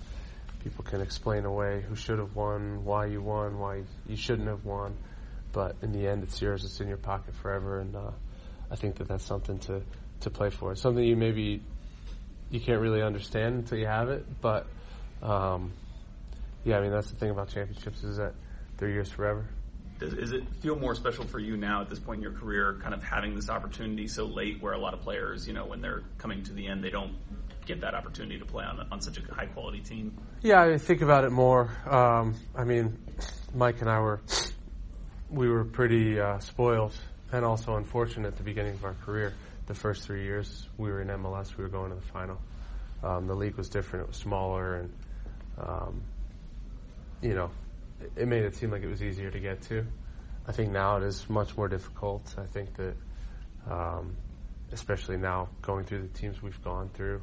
people 0.63 0.85
can 0.85 1.01
explain 1.01 1.45
away 1.45 1.83
who 1.89 1.97
should 1.97 2.19
have 2.19 2.35
won, 2.37 2.85
why 2.85 3.07
you 3.07 3.23
won, 3.23 3.59
why 3.59 3.83
you 4.07 4.17
shouldn't 4.17 4.49
have 4.49 4.65
won, 4.65 4.97
but 5.53 5.77
in 5.83 5.93
the 5.93 6.07
end, 6.07 6.23
it's 6.23 6.41
yours. 6.41 6.65
It's 6.65 6.81
in 6.81 6.89
your 6.89 6.97
pocket 6.97 7.35
forever, 7.35 7.81
and 7.81 7.97
uh, 7.97 8.11
I 8.71 8.77
think 8.77 8.97
that 8.97 9.09
that's 9.09 9.25
something 9.25 9.59
to 9.61 9.83
to 10.21 10.31
play 10.31 10.51
for. 10.51 10.73
It's 10.73 10.83
something 10.83 11.03
you 11.03 11.17
maybe 11.17 11.63
you 12.51 12.61
can't 12.61 12.81
really 12.81 13.03
understand 13.03 13.57
until 13.57 13.79
you 13.79 13.87
have 13.87 14.09
it, 14.11 14.25
but 14.41 14.67
um, 15.23 15.73
yeah, 16.65 16.79
I 16.79 16.81
mean 16.83 16.91
that's 16.91 17.11
the 17.11 17.17
thing 17.17 17.31
about 17.31 17.49
championships 17.49 18.05
is 18.05 18.19
that 18.19 18.35
they're 18.77 18.91
yours 18.91 19.11
forever. 19.11 19.47
Does, 20.01 20.15
does 20.15 20.33
it 20.33 20.45
feel 20.63 20.77
more 20.77 20.95
special 20.95 21.25
for 21.25 21.39
you 21.39 21.59
now 21.59 21.83
at 21.83 21.91
this 21.91 21.99
point 21.99 22.19
in 22.19 22.23
your 22.23 22.33
career, 22.33 22.79
kind 22.83 22.95
of 22.95 23.03
having 23.03 23.35
this 23.35 23.51
opportunity 23.51 24.09
so 24.09 24.25
late, 24.25 24.63
where 24.63 24.73
a 24.73 24.79
lot 24.79 24.95
of 24.95 25.03
players, 25.03 25.47
you 25.47 25.53
know, 25.53 25.67
when 25.67 25.83
they're 25.83 26.03
coming 26.17 26.43
to 26.45 26.55
the 26.55 26.67
end, 26.67 26.83
they 26.83 26.91
don't 26.91 27.15
get 27.67 27.83
that 27.83 27.95
opportunity 27.95 28.39
to 28.39 28.45
play 28.45 28.65
on 28.65 28.87
on 28.91 29.01
such 29.01 29.19
a 29.19 29.35
high 29.35 29.47
quality 29.47 29.81
team? 29.81 30.17
Yeah, 30.41 30.63
I 30.63 30.79
think 30.79 31.03
about 31.03 31.25
it 31.25 31.31
more. 31.31 31.71
Um, 31.87 32.35
I 32.57 32.65
mean, 32.65 32.99
Mike 33.55 33.81
and 33.83 33.91
I 33.91 34.01
were 34.01 34.23
we 35.29 35.49
were 35.49 35.65
pretty 35.65 36.19
uh, 36.19 36.39
spoiled 36.39 36.95
and 37.31 37.45
also 37.45 37.77
unfortunate 37.77 38.29
at 38.29 38.37
the 38.37 38.43
beginning 38.43 38.75
of 38.75 38.85
our 38.85 38.95
career. 39.05 39.35
The 39.67 39.75
first 39.75 40.05
three 40.05 40.25
years 40.25 40.67
we 40.79 40.91
were 40.91 41.01
in 41.01 41.09
MLS, 41.09 41.57
we 41.57 41.63
were 41.63 41.71
going 41.71 41.91
to 41.91 41.97
the 41.97 42.03
final. 42.03 42.41
Um, 43.05 43.27
the 43.27 43.35
league 43.35 43.55
was 43.55 43.69
different; 43.69 44.05
it 44.05 44.09
was 44.09 44.17
smaller, 44.17 44.77
and 44.77 44.93
um, 45.59 46.03
you 47.23 47.35
know, 47.35 47.51
it, 48.17 48.29
made 48.29 48.45
it 48.45 48.55
seem 48.55 48.71
like 48.71 48.83
it 48.83 48.89
was 48.89 49.03
easier 49.03 49.31
to 49.31 49.41
get 49.41 49.63
to. 49.63 49.87
I 50.47 50.53
think 50.53 50.73
now 50.73 50.97
it 50.97 51.03
is 51.03 51.29
much 51.29 51.57
more 51.57 51.69
difficult. 51.69 52.35
I 52.39 52.47
think 52.47 52.75
that, 52.77 52.95
um, 53.71 54.17
especially 54.73 55.17
now 55.17 55.49
going 55.63 55.85
through 55.85 56.03
the 56.03 56.19
teams 56.19 56.43
we've 56.43 56.63
gone 56.63 56.91
through, 56.95 57.23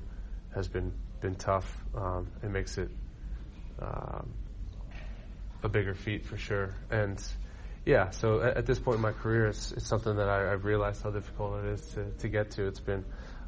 has 0.53 0.67
been 0.67 0.93
been 1.19 1.35
tough. 1.35 1.83
Um, 1.95 2.27
it 2.43 2.49
makes 2.49 2.77
it 2.77 2.89
um, 3.81 4.33
a 5.63 5.69
bigger 5.69 5.93
feat 5.95 6.25
for 6.25 6.37
sure. 6.37 6.75
And 6.89 7.21
yeah, 7.85 8.09
so 8.11 8.41
at, 8.41 8.57
at 8.57 8.65
this 8.65 8.79
point 8.79 8.97
in 8.97 9.01
my 9.01 9.13
career, 9.13 9.47
it's, 9.47 9.71
it's 9.71 9.87
something 9.87 10.15
that 10.17 10.29
I, 10.29 10.53
I've 10.53 10.65
realized 10.65 11.03
how 11.03 11.09
difficult 11.09 11.63
it 11.63 11.69
is 11.71 11.81
to, 11.91 12.11
to 12.11 12.27
get 12.27 12.51
to. 12.51 12.67
It's 12.67 12.79
been 12.79 13.03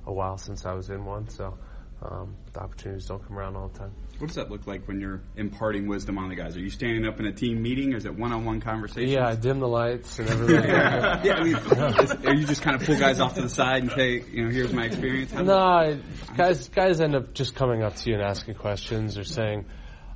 a 0.06 0.14
while 0.14 0.38
since 0.38 0.66
I 0.66 0.74
was 0.74 0.90
in 0.90 1.06
one, 1.06 1.30
so 1.30 1.58
um, 2.02 2.36
the 2.54 2.62
opportunities 2.62 3.06
don't 3.06 3.26
come 3.26 3.38
around 3.38 3.56
all 3.56 3.68
the 3.68 3.80
time. 3.80 3.92
What 4.20 4.28
does 4.28 4.36
that 4.36 4.52
look 4.52 4.68
like 4.68 4.88
when 4.88 5.00
you're 5.00 5.22
imparting 5.38 5.88
wisdom 5.88 6.18
on 6.18 6.28
the 6.28 6.36
guys? 6.36 6.58
Are 6.58 6.60
you 6.60 6.70
standing 6.70 7.06
up 7.06 7.20
in 7.22 7.26
a 7.26 7.32
team 7.32 7.62
meeting? 7.62 7.94
Or 7.94 7.98
is 7.98 8.06
it 8.06 8.18
one-on-one 8.18 8.60
conversations? 8.60 9.14
Yeah, 9.14 9.28
I 9.28 9.36
dim 9.36 9.60
the 9.60 9.68
lights 9.68 10.20
and 10.20 10.30
everything. 10.30 10.64
yeah, 10.70 11.36
I 11.38 11.44
mean, 11.44 11.56
is, 11.56 12.12
are 12.26 12.36
you 12.36 12.46
just 12.46 12.62
kind 12.62 12.76
of 12.76 12.86
pull 12.86 12.98
guys 12.98 13.22
off 13.22 13.36
to 13.36 13.42
the 13.42 13.50
side 13.50 13.84
and 13.84 13.92
say, 13.92 14.24
you 14.30 14.44
know, 14.44 14.52
here's 14.52 14.74
my 14.74 14.86
experience? 14.86 15.32
How 15.32 15.44
no, 15.44 15.58
I, 15.58 16.00
guys, 16.36 16.68
guys 16.68 17.00
end 17.00 17.16
up 17.16 17.34
just 17.34 17.56
coming 17.56 17.82
up 17.82 17.96
to 17.96 18.10
you 18.10 18.16
and 18.16 18.24
asking 18.24 18.56
questions 18.56 19.18
or 19.18 19.24
saying, 19.24 19.66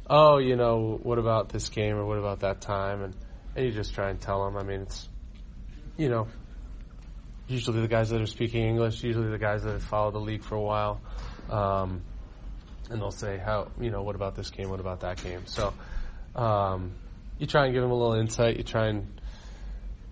"Oh, 0.09 0.37
you 0.37 0.57
know, 0.57 0.99
what 1.01 1.17
about 1.17 1.49
this 1.49 1.69
game 1.69 1.95
or 1.95 2.05
what 2.05 2.17
about 2.17 2.41
that 2.41 2.59
time?" 2.59 3.03
And 3.03 3.15
and 3.55 3.65
you 3.65 3.71
just 3.71 3.93
try 3.93 4.09
and 4.09 4.19
tell 4.19 4.43
them. 4.43 4.57
I 4.57 4.63
mean, 4.63 4.81
it's 4.81 5.07
you 5.95 6.09
know, 6.09 6.27
usually 7.47 7.81
the 7.81 7.87
guys 7.87 8.09
that 8.09 8.21
are 8.21 8.25
speaking 8.25 8.63
English, 8.67 9.03
usually 9.03 9.29
the 9.29 9.37
guys 9.37 9.63
that 9.63 9.71
have 9.71 9.83
followed 9.83 10.13
the 10.13 10.19
league 10.19 10.43
for 10.43 10.55
a 10.55 10.61
while. 10.61 11.01
Um, 11.49 12.01
and 12.89 13.01
they'll 13.01 13.11
say, 13.11 13.37
"How 13.37 13.69
you 13.79 13.89
know? 13.89 14.01
What 14.01 14.15
about 14.15 14.35
this 14.35 14.49
game? 14.49 14.69
What 14.69 14.79
about 14.79 15.01
that 15.01 15.23
game?" 15.23 15.45
So 15.45 15.73
um, 16.35 16.93
you 17.39 17.47
try 17.47 17.65
and 17.65 17.73
give 17.73 17.81
them 17.81 17.91
a 17.91 17.95
little 17.95 18.15
insight. 18.15 18.57
You 18.57 18.63
try 18.63 18.87
and 18.87 19.07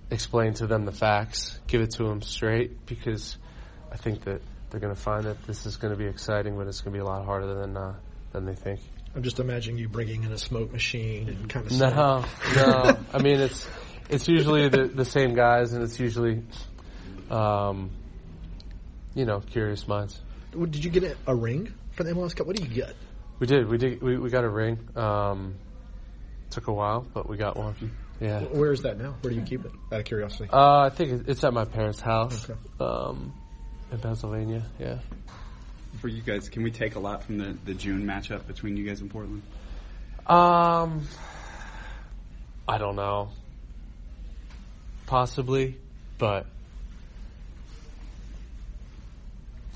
explain 0.09 0.53
to 0.55 0.67
them 0.67 0.85
the 0.85 0.91
facts, 0.91 1.59
give 1.67 1.81
it 1.81 1.91
to 1.91 2.03
them 2.03 2.21
straight, 2.21 2.85
because 2.85 3.37
I 3.91 3.97
think 3.97 4.25
that 4.25 4.41
they're 4.69 4.79
going 4.79 4.95
to 4.95 5.01
find 5.01 5.25
that 5.25 5.43
this 5.45 5.65
is 5.65 5.77
going 5.77 5.93
to 5.93 5.97
be 5.97 6.05
exciting, 6.05 6.57
but 6.57 6.67
it's 6.67 6.81
going 6.81 6.93
to 6.93 6.97
be 6.97 7.01
a 7.01 7.05
lot 7.05 7.25
harder 7.25 7.53
than 7.53 7.77
uh, 7.77 7.95
than 8.31 8.45
they 8.45 8.55
think. 8.55 8.79
I'm 9.15 9.23
just 9.23 9.39
imagining 9.39 9.77
you 9.77 9.89
bringing 9.89 10.23
in 10.23 10.31
a 10.31 10.37
smoke 10.37 10.71
machine 10.71 11.27
and 11.27 11.49
kind 11.49 11.65
of. 11.65 11.71
No, 11.73 12.25
no. 12.55 12.97
I 13.13 13.21
mean, 13.21 13.41
it's 13.41 13.67
it's 14.09 14.27
usually 14.27 14.69
the 14.69 14.85
the 14.87 15.05
same 15.05 15.35
guys, 15.35 15.73
and 15.73 15.83
it's 15.83 15.99
usually, 15.99 16.43
um, 17.29 17.91
you 19.13 19.25
know, 19.25 19.39
curious 19.39 19.87
minds. 19.87 20.19
Did 20.51 20.83
you 20.83 20.91
get 20.91 21.17
a 21.27 21.35
ring? 21.35 21.73
for 21.91 22.03
the 22.03 22.11
MLS 22.11 22.35
Cup? 22.35 22.47
What 22.47 22.55
do 22.55 22.63
you 22.63 22.69
get? 22.69 22.95
We 23.39 23.47
did. 23.47 23.67
We 23.67 23.77
did. 23.77 24.01
We, 24.01 24.17
we 24.17 24.29
got 24.29 24.43
a 24.43 24.49
ring. 24.49 24.79
Um, 24.95 25.55
took 26.49 26.67
a 26.67 26.73
while, 26.73 27.05
but 27.13 27.27
we 27.27 27.37
got 27.37 27.57
one. 27.57 27.75
Yeah. 28.19 28.41
Where 28.41 28.71
is 28.71 28.83
that 28.83 28.97
now? 28.97 29.15
Where 29.21 29.33
do 29.33 29.39
you 29.39 29.45
keep 29.45 29.65
it? 29.65 29.71
Out 29.91 29.99
of 29.99 30.05
curiosity. 30.05 30.49
Uh, 30.51 30.81
I 30.81 30.89
think 30.89 31.27
it's 31.27 31.43
at 31.43 31.53
my 31.53 31.65
parents' 31.65 32.01
house. 32.01 32.49
Okay. 32.49 32.59
Um, 32.79 33.33
in 33.91 33.99
Pennsylvania. 33.99 34.63
Yeah. 34.79 34.99
For 35.99 36.07
you 36.07 36.21
guys, 36.21 36.49
can 36.49 36.63
we 36.63 36.71
take 36.71 36.95
a 36.95 36.99
lot 36.99 37.23
from 37.23 37.37
the, 37.37 37.57
the 37.65 37.73
June 37.73 38.05
matchup 38.05 38.47
between 38.47 38.77
you 38.77 38.85
guys 38.85 39.01
and 39.01 39.09
Portland? 39.09 39.41
Um, 40.27 41.07
I 42.67 42.77
don't 42.77 42.95
know. 42.95 43.29
Possibly, 45.07 45.77
but 46.17 46.45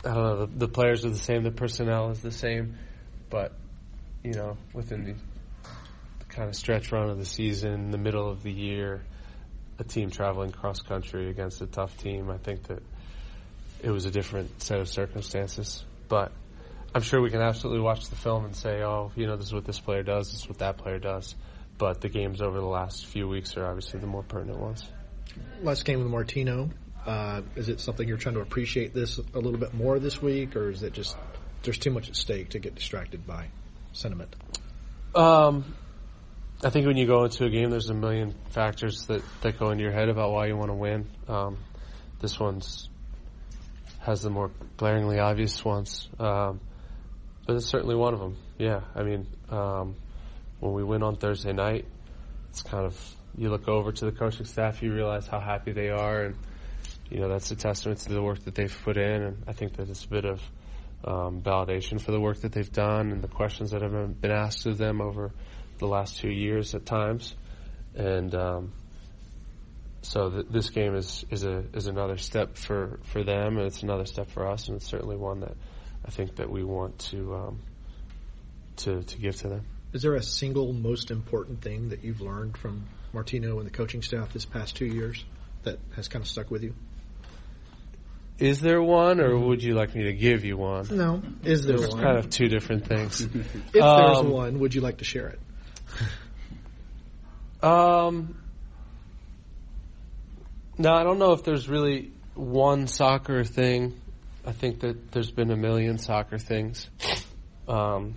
I 0.06 0.14
don't 0.14 0.24
know. 0.24 0.46
The, 0.46 0.58
the, 0.60 0.68
players 0.68 1.04
are 1.04 1.10
the 1.10 1.18
same. 1.18 1.44
The 1.44 1.52
personnel 1.52 2.12
is 2.12 2.22
the 2.22 2.32
same, 2.32 2.78
but 3.30 3.54
you 4.24 4.34
know, 4.34 4.58
within 4.74 5.04
the, 5.04 5.14
the, 5.14 6.26
kind 6.26 6.48
of 6.48 6.56
stretch 6.56 6.92
run 6.92 7.10
of 7.10 7.18
the 7.18 7.26
season, 7.26 7.92
the 7.92 7.98
middle 7.98 8.30
of 8.30 8.44
the 8.44 8.52
year, 8.52 9.04
a 9.80 9.84
team 9.84 10.12
traveling 10.12 10.52
cross 10.52 10.82
country 10.82 11.30
against 11.30 11.62
a 11.62 11.68
tough 11.68 11.98
team, 11.98 12.30
I 12.30 12.38
think 12.38 12.64
that 12.68 12.84
it 13.82 13.90
was 13.90 14.06
a 14.06 14.12
different 14.12 14.62
set 14.62 14.80
of 14.80 14.88
circumstances. 14.90 15.84
But 16.08 16.32
I'm 16.94 17.02
sure 17.02 17.22
we 17.22 17.30
can 17.30 17.42
absolutely 17.42 17.82
watch 17.82 18.10
the 18.10 18.16
film 18.16 18.46
and 18.46 18.56
say, 18.56 18.84
oh, 18.84 19.12
you 19.16 19.28
know, 19.28 19.36
this 19.38 19.48
is 19.48 19.54
what 19.54 19.66
this 19.66 19.80
player 19.80 20.04
does, 20.04 20.32
this 20.32 20.42
is 20.42 20.50
what 20.50 20.60
that 20.60 20.78
player 20.78 21.00
does. 21.00 21.36
But 21.78 22.02
the 22.02 22.10
games 22.10 22.42
over 22.42 22.60
the 22.60 22.66
last 22.66 23.06
few 23.08 23.28
weeks 23.28 23.58
are 23.58 23.66
obviously 23.66 24.00
the 24.00 24.08
more 24.08 24.24
pertinent 24.24 24.60
ones. 24.60 24.88
Last 25.62 25.84
game 25.84 26.00
with 26.00 26.08
Martino, 26.08 26.70
uh, 27.06 27.42
is 27.56 27.70
it 27.70 27.80
something 27.80 28.08
you're 28.08 28.18
trying 28.18 28.36
to 28.36 28.42
appreciate 28.42 28.94
this 28.94 29.18
a 29.18 29.40
little 29.40 29.60
bit 29.60 29.74
more 29.74 30.00
this 30.00 30.22
week, 30.22 30.56
or 30.56 30.70
is 30.70 30.84
it 30.84 30.94
just 30.94 31.16
there's 31.64 31.78
too 31.78 31.92
much 31.92 32.10
at 32.10 32.16
stake 32.16 32.50
to 32.50 32.60
get 32.60 32.76
distracted 32.76 33.26
by 33.26 33.48
sentiment? 33.94 34.36
Um, 35.14 35.76
I 36.64 36.70
think 36.70 36.88
when 36.88 36.98
you 36.98 37.06
go 37.06 37.24
into 37.26 37.46
a 37.46 37.50
game, 37.50 37.70
there's 37.70 37.90
a 37.90 37.94
million 37.94 38.34
factors 38.50 39.06
that, 39.08 39.22
that 39.42 39.60
go 39.60 39.70
into 39.70 39.84
your 39.84 39.92
head 39.92 40.10
about 40.10 40.32
why 40.32 40.48
you 40.48 40.58
want 40.58 40.70
to 40.70 40.76
win. 40.76 41.08
Um, 41.28 41.58
this 42.22 42.40
one's 42.40 42.90
has 44.00 44.22
the 44.22 44.30
more 44.30 44.52
glaringly 44.78 45.18
obvious 45.18 45.66
ones, 45.66 46.08
um, 46.20 46.60
but 47.48 47.56
it's 47.56 47.66
certainly 47.66 47.96
one 47.96 48.14
of 48.14 48.20
them. 48.20 48.38
Yeah, 48.58 48.82
I 48.94 49.02
mean, 49.02 49.28
um, 49.50 49.96
when 50.60 50.74
we 50.74 50.84
win 50.84 51.02
on 51.02 51.16
Thursday 51.16 51.54
night, 51.54 51.86
it's 52.50 52.62
kind 52.62 52.86
of 52.86 53.16
you 53.38 53.50
look 53.50 53.68
over 53.68 53.92
to 53.92 54.06
the 54.06 54.12
coaching 54.12 54.46
staff, 54.46 54.82
you 54.82 54.94
realize 54.94 55.28
how 55.28 55.40
happy 55.40 55.72
they 55.72 55.90
are, 55.90 56.26
and 56.26 56.36
you 57.10 57.20
know, 57.20 57.30
that's 57.30 57.52
a 57.52 57.56
testament 57.56 58.00
to 58.00 58.14
the 58.14 58.22
work 58.22 58.44
that 58.46 58.56
they've 58.56 58.78
put 58.84 58.98
in, 58.98 59.22
and 59.22 59.44
I 59.48 59.54
think 59.54 59.78
that 59.78 59.90
it's 59.90 60.06
a 60.06 60.10
bit 60.10 60.26
of 60.26 60.42
um, 61.04 61.42
validation 61.42 62.02
for 62.02 62.12
the 62.12 62.20
work 62.20 62.42
that 62.42 62.52
they've 62.52 62.72
done 62.72 63.12
and 63.12 63.22
the 63.22 63.28
questions 63.28 63.72
that 63.72 63.82
have 63.82 64.22
been 64.22 64.32
asked 64.32 64.66
of 64.66 64.78
them 64.78 65.02
over 65.02 65.32
the 65.78 65.88
last 65.88 66.18
two 66.18 66.32
years 66.32 66.74
at 66.74 66.86
times. 66.86 67.36
And 67.96 68.34
um, 68.34 68.74
so 70.02 70.30
th- 70.30 70.48
this 70.50 70.70
game 70.70 70.96
is, 70.96 71.26
is 71.30 71.44
a 71.44 71.64
is 71.74 71.88
another 71.88 72.18
step 72.18 72.58
for, 72.58 73.00
for 73.04 73.24
them, 73.24 73.58
and 73.58 73.68
it's 73.68 73.84
another 73.84 74.06
step 74.06 74.30
for 74.30 74.50
us, 74.50 74.68
and 74.68 74.78
it's 74.78 74.88
certainly 74.88 75.16
one 75.16 75.42
that 75.42 75.56
I 76.06 76.12
think 76.12 76.36
that 76.38 76.50
we 76.50 76.64
want 76.64 77.00
to 77.12 77.36
um, 77.36 77.60
to 78.78 79.04
to 79.04 79.18
give 79.18 79.36
to 79.38 79.48
them. 79.50 79.66
Is 79.94 80.02
there 80.02 80.16
a 80.16 80.24
single 80.24 80.74
most 80.74 81.10
important 81.10 81.62
thing 81.62 81.90
that 81.90 82.04
you've 82.04 82.20
learned 82.20 82.58
from 82.58 82.88
Martino 83.14 83.60
and 83.60 83.66
the 83.66 83.72
coaching 83.72 84.02
staff 84.02 84.34
this 84.34 84.44
past 84.44 84.76
two 84.76 84.86
years 84.86 85.24
that 85.64 85.80
has 85.96 86.08
kind 86.10 86.22
of 86.22 86.28
stuck 86.28 86.52
with 86.52 86.64
you? 86.64 86.74
Is 88.38 88.60
there 88.60 88.82
one, 88.82 89.22
or 89.22 89.38
would 89.38 89.64
you 89.64 89.76
like 89.76 89.96
me 89.96 90.04
to 90.04 90.14
give 90.14 90.44
you 90.44 90.58
one? 90.58 90.88
No. 90.92 91.22
Is 91.44 91.66
there 91.66 91.78
one? 91.78 91.86
It's 91.86 91.94
one? 91.94 92.04
kind 92.04 92.18
of 92.18 92.30
two 92.30 92.48
different 92.50 92.86
things. 92.86 93.22
if 93.22 93.72
there's 93.72 93.84
Um, 93.84 94.30
one, 94.30 94.60
would 94.60 94.76
you 94.76 94.82
like 94.82 94.98
to 94.98 95.06
share 95.06 95.28
it? 95.30 95.40
Um, 97.64 98.38
no, 100.78 100.94
I 100.94 101.04
don't 101.04 101.18
know 101.18 101.32
if 101.32 101.44
there's 101.44 101.68
really 101.68 102.12
one 102.36 102.86
soccer 102.86 103.44
thing. 103.44 104.00
I 104.46 104.52
think 104.52 104.82
that 104.82 105.12
there's 105.12 105.32
been 105.32 105.50
a 105.50 105.56
million 105.56 105.98
soccer 105.98 106.38
things. 106.38 106.88
Um, 107.68 108.14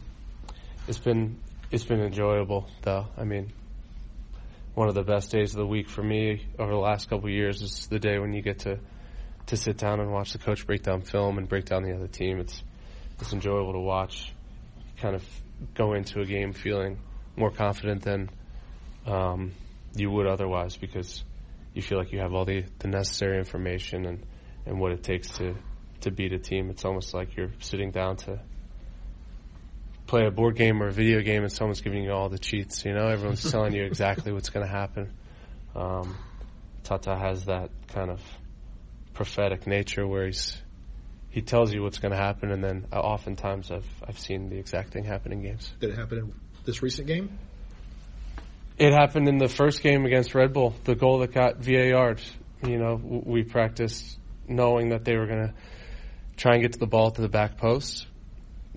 it's 0.86 0.98
been 0.98 1.38
it's 1.70 1.84
been 1.84 2.00
enjoyable 2.00 2.68
though. 2.82 3.06
I 3.16 3.24
mean, 3.24 3.52
one 4.74 4.88
of 4.88 4.94
the 4.94 5.04
best 5.04 5.30
days 5.30 5.52
of 5.52 5.58
the 5.58 5.66
week 5.66 5.88
for 5.88 6.02
me 6.02 6.44
over 6.58 6.70
the 6.70 6.78
last 6.78 7.08
couple 7.08 7.28
of 7.28 7.32
years 7.32 7.62
is 7.62 7.86
the 7.86 7.98
day 7.98 8.18
when 8.18 8.34
you 8.34 8.42
get 8.42 8.58
to 8.60 8.78
to 9.48 9.56
sit 9.56 9.76
down 9.78 10.00
and 10.00 10.12
watch 10.12 10.32
the 10.32 10.38
coach 10.38 10.66
break 10.66 10.82
down 10.82 11.02
film 11.02 11.38
and 11.38 11.48
break 11.48 11.64
down 11.64 11.82
the 11.82 11.94
other 11.94 12.06
team. 12.06 12.38
It's 12.38 12.62
it's 13.20 13.32
enjoyable 13.32 13.72
to 13.72 13.80
watch. 13.80 14.32
Kind 14.98 15.14
of 15.16 15.24
go 15.74 15.94
into 15.94 16.20
a 16.20 16.24
game 16.24 16.52
feeling 16.52 16.98
more 17.36 17.50
confident 17.50 18.02
than 18.02 18.30
um, 19.06 19.52
you 19.94 20.10
would 20.10 20.26
otherwise 20.26 20.76
because 20.76 21.24
you 21.74 21.82
feel 21.82 21.98
like 21.98 22.12
you 22.12 22.20
have 22.20 22.34
all 22.34 22.44
the, 22.44 22.64
the 22.80 22.88
necessary 22.88 23.38
information 23.38 24.06
and, 24.06 24.26
and 24.66 24.78
what 24.78 24.92
it 24.92 25.02
takes 25.02 25.28
to, 25.38 25.54
to 26.00 26.10
beat 26.10 26.32
a 26.32 26.38
team. 26.38 26.70
It's 26.70 26.84
almost 26.84 27.14
like 27.14 27.36
you're 27.36 27.50
sitting 27.60 27.90
down 27.90 28.16
to 28.16 28.40
play 30.06 30.26
a 30.26 30.30
board 30.30 30.56
game 30.56 30.82
or 30.82 30.88
a 30.88 30.92
video 30.92 31.20
game 31.20 31.42
and 31.42 31.52
someone's 31.52 31.80
giving 31.80 32.04
you 32.04 32.12
all 32.12 32.28
the 32.28 32.38
cheats. 32.38 32.84
You 32.84 32.94
know, 32.94 33.08
everyone's 33.08 33.48
telling 33.50 33.74
you 33.74 33.84
exactly 33.84 34.32
what's 34.32 34.50
going 34.50 34.66
to 34.66 34.72
happen. 34.72 35.12
Um, 35.74 36.16
Tata 36.84 37.16
has 37.16 37.44
that 37.46 37.70
kind 37.88 38.10
of 38.10 38.20
prophetic 39.18 39.66
nature 39.66 40.06
where 40.06 40.26
he's 40.26 40.56
he 41.28 41.42
tells 41.42 41.74
you 41.74 41.82
what's 41.82 41.98
going 41.98 42.12
to 42.12 42.16
happen, 42.18 42.52
and 42.52 42.62
then 42.62 42.86
oftentimes 42.92 43.70
I've 43.70 43.84
I've 44.06 44.18
seen 44.18 44.48
the 44.48 44.56
exact 44.56 44.92
thing 44.92 45.04
happen 45.04 45.32
in 45.32 45.42
games. 45.42 45.70
Did 45.80 45.90
it 45.90 45.98
happen 45.98 46.18
in 46.18 46.34
this 46.64 46.82
recent 46.82 47.08
game? 47.08 47.36
It 48.78 48.92
happened 48.92 49.28
in 49.28 49.38
the 49.38 49.48
first 49.48 49.82
game 49.82 50.06
against 50.06 50.36
Red 50.36 50.52
Bull, 50.52 50.72
the 50.84 50.94
goal 50.94 51.18
that 51.18 51.32
got 51.32 51.56
VAR'd. 51.58 52.22
You 52.64 52.78
know, 52.78 52.94
we 52.94 53.42
practiced 53.42 54.18
knowing 54.46 54.90
that 54.90 55.04
they 55.04 55.16
were 55.16 55.26
going 55.26 55.48
to 55.48 55.54
try 56.36 56.54
and 56.54 56.62
get 56.62 56.74
to 56.74 56.78
the 56.78 56.86
ball 56.86 57.10
to 57.10 57.20
the 57.20 57.28
back 57.28 57.56
post, 57.56 58.06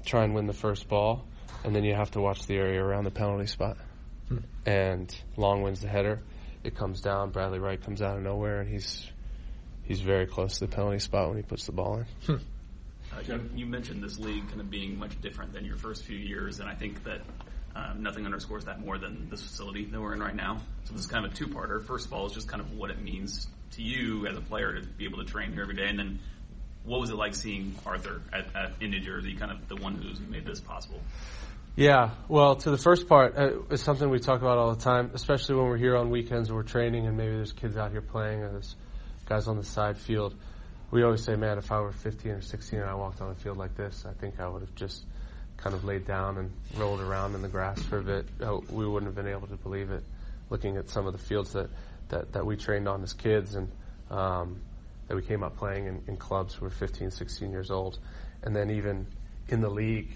try 0.04 0.24
and 0.24 0.34
win 0.34 0.48
the 0.48 0.54
first 0.54 0.90
ball, 0.90 1.24
and 1.64 1.76
then 1.76 1.84
you 1.84 1.94
have 1.94 2.10
to 2.12 2.20
watch 2.20 2.48
the 2.48 2.56
area 2.56 2.84
around 2.84 3.04
the 3.04 3.12
penalty 3.12 3.46
spot. 3.46 3.78
Hmm. 4.28 4.38
And 4.66 5.16
Long 5.38 5.62
wins 5.62 5.82
the 5.82 5.88
header. 5.88 6.20
It 6.64 6.76
comes 6.76 7.02
down. 7.02 7.30
Bradley 7.30 7.60
Wright 7.60 7.80
comes 7.80 8.02
out 8.02 8.18
of 8.18 8.24
nowhere, 8.24 8.62
and 8.62 8.70
he's 8.70 9.11
he's 9.92 10.00
very 10.00 10.26
close 10.26 10.60
to 10.60 10.68
the 10.68 10.74
penalty 10.74 11.00
spot 11.00 11.28
when 11.28 11.38
he 11.38 11.44
puts 11.44 11.66
the 11.66 11.74
ball 11.74 12.04
in. 12.28 12.40
Uh, 13.14 13.20
you, 13.28 13.50
you 13.54 13.66
mentioned 13.66 14.02
this 14.02 14.18
league 14.18 14.48
kind 14.48 14.62
of 14.62 14.70
being 14.70 14.98
much 14.98 15.22
different 15.22 15.52
than 15.52 15.66
your 15.66 15.76
first 15.76 16.06
few 16.06 16.18
years, 16.18 16.62
and 16.62 16.70
I 16.70 16.76
think 16.76 17.04
that 17.04 17.20
um, 17.76 18.02
nothing 18.02 18.24
underscores 18.26 18.64
that 18.64 18.80
more 18.80 18.98
than 18.98 19.28
this 19.30 19.42
facility 19.42 19.84
that 19.84 20.00
we're 20.00 20.14
in 20.14 20.22
right 20.22 20.34
now. 20.34 20.62
So 20.86 20.94
this 20.94 21.02
is 21.02 21.08
kind 21.08 21.26
of 21.26 21.34
a 21.34 21.36
two-parter. 21.36 21.84
First 21.84 22.06
of 22.06 22.14
all, 22.14 22.26
is 22.26 22.32
just 22.32 22.48
kind 22.48 22.62
of 22.62 22.72
what 22.72 22.90
it 22.90 23.02
means 23.02 23.48
to 23.72 23.82
you 23.82 24.28
as 24.28 24.38
a 24.38 24.42
player 24.42 24.80
to 24.80 24.88
be 24.88 25.04
able 25.04 25.18
to 25.18 25.26
train 25.26 25.52
here 25.52 25.64
every 25.64 25.76
day, 25.76 25.88
and 25.88 26.00
then 26.00 26.20
what 26.86 27.02
was 27.02 27.10
it 27.10 27.18
like 27.18 27.36
seeing 27.36 27.76
Arthur 27.86 28.22
at, 28.32 28.56
at, 28.56 28.72
in 28.80 28.92
New 28.92 29.02
Jersey, 29.02 29.36
kind 29.36 29.52
of 29.52 29.68
the 29.68 29.76
one 29.76 29.96
who's 29.96 30.22
made 30.22 30.46
this 30.46 30.62
possible? 30.62 31.02
Yeah, 31.76 32.12
well, 32.30 32.56
to 32.56 32.72
the 32.72 32.78
first 32.78 33.10
part, 33.10 33.38
uh, 33.38 33.52
it's 33.70 33.84
something 33.84 34.10
we 34.10 34.20
talk 34.20 34.40
about 34.40 34.58
all 34.58 34.74
the 34.74 34.82
time, 34.82 35.12
especially 35.14 35.56
when 35.56 35.66
we're 35.66 35.76
here 35.78 35.98
on 35.98 36.12
weekends 36.12 36.48
and 36.48 36.56
we're 36.56 36.64
training 36.64 37.08
and 37.08 37.18
maybe 37.18 37.36
there's 37.36 37.52
kids 37.52 37.76
out 37.76 37.92
here 37.92 38.02
playing 38.02 38.40
or 38.40 38.52
there's 38.54 38.76
guys 39.32 39.48
on 39.48 39.56
the 39.56 39.64
side 39.64 39.98
field. 39.98 40.36
We 40.92 41.04
always 41.04 41.24
say, 41.24 41.38
man, 41.38 41.58
if 41.58 41.72
I 41.72 41.80
were 41.80 41.94
15 41.94 42.32
or 42.32 42.42
16 42.42 42.80
and 42.80 42.90
I 42.90 42.96
walked 42.96 43.22
on 43.22 43.32
a 43.32 43.36
field 43.36 43.56
like 43.56 43.78
this, 43.78 44.06
I 44.06 44.12
think 44.12 44.42
I 44.42 44.48
would 44.50 44.60
have 44.60 44.76
just 44.76 45.06
kind 45.56 45.74
of 45.74 45.86
laid 45.86 46.06
down 46.06 46.38
and 46.38 46.52
rolled 46.76 47.00
around 47.00 47.34
in 47.36 47.42
the 47.42 47.48
grass 47.48 47.82
for 47.82 48.00
a 48.00 48.04
bit. 48.04 48.26
Uh, 48.44 48.60
we 48.70 48.86
wouldn't 48.86 49.08
have 49.08 49.16
been 49.16 49.32
able 49.32 49.48
to 49.48 49.56
believe 49.56 49.90
it 49.90 50.04
looking 50.50 50.76
at 50.76 50.90
some 50.90 51.08
of 51.08 51.14
the 51.14 51.18
fields 51.18 51.54
that, 51.54 51.70
that, 52.10 52.34
that 52.34 52.46
we 52.46 52.58
trained 52.58 52.90
on 52.90 53.02
as 53.04 53.14
kids 53.14 53.56
and 53.56 53.72
um, 54.10 54.60
that 55.08 55.16
we 55.16 55.22
came 55.22 55.44
up 55.44 55.56
playing 55.56 55.86
in, 55.86 56.04
in 56.08 56.18
clubs 56.18 56.56
who 56.56 56.66
were 56.66 56.70
15, 56.70 57.10
16 57.10 57.52
years 57.52 57.72
old. 57.72 58.00
And 58.44 58.54
then 58.54 58.70
even 58.70 59.08
in 59.48 59.62
the 59.62 59.70
league, 59.70 60.12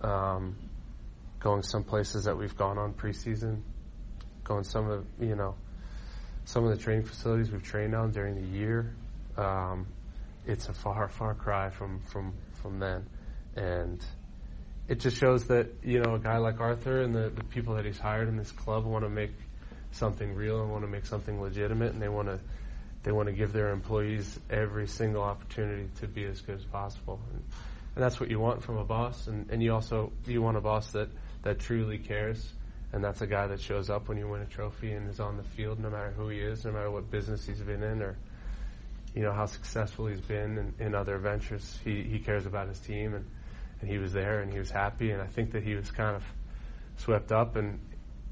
um, 0.00 0.56
going 1.40 1.62
some 1.62 1.84
places 1.84 2.24
that 2.24 2.38
we've 2.38 2.56
gone 2.56 2.78
on 2.78 2.94
preseason, 2.94 3.60
going 4.44 4.64
some 4.64 4.88
of 4.88 5.04
you 5.20 5.36
know 5.36 5.56
some 6.46 6.64
of 6.64 6.70
the 6.70 6.76
training 6.76 7.04
facilities 7.04 7.50
we've 7.50 7.62
trained 7.62 7.94
on 7.94 8.12
during 8.12 8.36
the 8.36 8.56
year. 8.56 8.94
Um, 9.36 9.86
it's 10.46 10.68
a 10.68 10.72
far 10.72 11.08
far 11.08 11.34
cry 11.34 11.70
from 11.70 12.00
from 12.00 12.32
from 12.62 12.78
then, 12.78 13.06
and 13.56 14.02
it 14.88 15.00
just 15.00 15.18
shows 15.18 15.48
that 15.48 15.66
you 15.82 16.00
know 16.00 16.14
a 16.14 16.18
guy 16.18 16.38
like 16.38 16.60
Arthur 16.60 17.02
and 17.02 17.14
the, 17.14 17.28
the 17.30 17.44
people 17.44 17.74
that 17.74 17.84
he's 17.84 17.98
hired 17.98 18.28
in 18.28 18.36
this 18.36 18.52
club 18.52 18.84
want 18.84 19.04
to 19.04 19.10
make 19.10 19.32
something 19.90 20.34
real 20.34 20.62
and 20.62 20.70
want 20.70 20.84
to 20.84 20.88
make 20.88 21.04
something 21.04 21.40
legitimate, 21.42 21.92
and 21.92 22.00
they 22.00 22.08
want 22.08 22.28
to 22.28 22.38
they 23.02 23.10
want 23.10 23.26
to 23.26 23.32
give 23.32 23.52
their 23.52 23.70
employees 23.70 24.38
every 24.48 24.86
single 24.86 25.22
opportunity 25.22 25.88
to 26.00 26.06
be 26.06 26.24
as 26.24 26.40
good 26.40 26.56
as 26.56 26.64
possible. 26.64 27.20
And, 27.32 27.42
and 27.96 28.04
that's 28.04 28.20
what 28.20 28.30
you 28.30 28.38
want 28.38 28.62
from 28.62 28.76
a 28.76 28.84
boss, 28.84 29.26
and, 29.26 29.50
and 29.50 29.60
you 29.60 29.74
also 29.74 30.12
you 30.26 30.40
want 30.42 30.56
a 30.56 30.60
boss 30.60 30.92
that 30.92 31.08
that 31.42 31.58
truly 31.58 31.98
cares, 31.98 32.52
and 32.96 33.04
that's 33.04 33.20
a 33.20 33.26
guy 33.26 33.46
that 33.46 33.60
shows 33.60 33.90
up 33.90 34.08
when 34.08 34.16
you 34.16 34.26
win 34.26 34.40
a 34.40 34.46
trophy 34.46 34.92
and 34.92 35.10
is 35.10 35.20
on 35.20 35.36
the 35.36 35.42
field, 35.42 35.78
no 35.78 35.90
matter 35.90 36.12
who 36.16 36.28
he 36.28 36.38
is, 36.38 36.64
no 36.64 36.72
matter 36.72 36.90
what 36.90 37.10
business 37.10 37.44
he's 37.44 37.60
been 37.60 37.82
in, 37.82 38.00
or 38.00 38.16
you 39.14 39.20
know 39.20 39.34
how 39.34 39.44
successful 39.44 40.06
he's 40.06 40.22
been 40.22 40.56
in, 40.56 40.86
in 40.86 40.94
other 40.94 41.18
ventures. 41.18 41.78
He 41.84 42.02
he 42.02 42.18
cares 42.18 42.46
about 42.46 42.68
his 42.68 42.80
team, 42.80 43.12
and 43.12 43.26
and 43.82 43.90
he 43.90 43.98
was 43.98 44.14
there, 44.14 44.40
and 44.40 44.50
he 44.50 44.58
was 44.58 44.70
happy, 44.70 45.10
and 45.10 45.20
I 45.20 45.26
think 45.26 45.52
that 45.52 45.62
he 45.62 45.74
was 45.74 45.90
kind 45.90 46.16
of 46.16 46.24
swept 46.96 47.32
up 47.32 47.56
and 47.56 47.78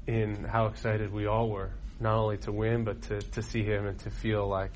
in 0.07 0.43
how 0.43 0.65
excited 0.65 1.13
we 1.13 1.27
all 1.27 1.47
were, 1.51 1.69
not 1.99 2.15
only 2.15 2.37
to 2.37 2.51
win, 2.51 2.85
but 2.85 3.03
to 3.03 3.21
to 3.21 3.43
see 3.43 3.61
him 3.61 3.85
and 3.85 3.99
to 3.99 4.09
feel 4.09 4.47
like, 4.47 4.73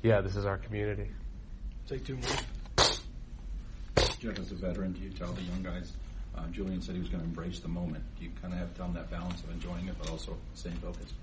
yeah, 0.00 0.20
this 0.20 0.36
is 0.36 0.46
our 0.46 0.58
community. 0.58 1.10
Take 1.88 2.06
two 2.06 2.14
more. 2.14 2.86
Jeff, 4.20 4.38
as 4.38 4.52
a 4.52 4.54
veteran, 4.54 4.92
do 4.92 5.00
you 5.00 5.10
tell 5.10 5.32
the 5.32 5.42
young 5.42 5.64
guys? 5.64 5.92
Uh, 6.38 6.46
Julian 6.52 6.80
said 6.80 6.94
he 6.94 7.00
was 7.00 7.10
going 7.10 7.22
to 7.22 7.28
embrace 7.28 7.58
the 7.60 7.68
moment. 7.68 8.04
You 8.20 8.30
kind 8.40 8.52
of 8.52 8.60
have 8.60 8.72
to 8.74 8.78
them 8.78 8.94
that 8.94 9.10
balance 9.10 9.42
of 9.42 9.50
enjoying 9.50 9.88
it, 9.88 9.94
but 9.98 10.10
also 10.10 10.36
staying 10.54 10.76
focused? 10.76 11.14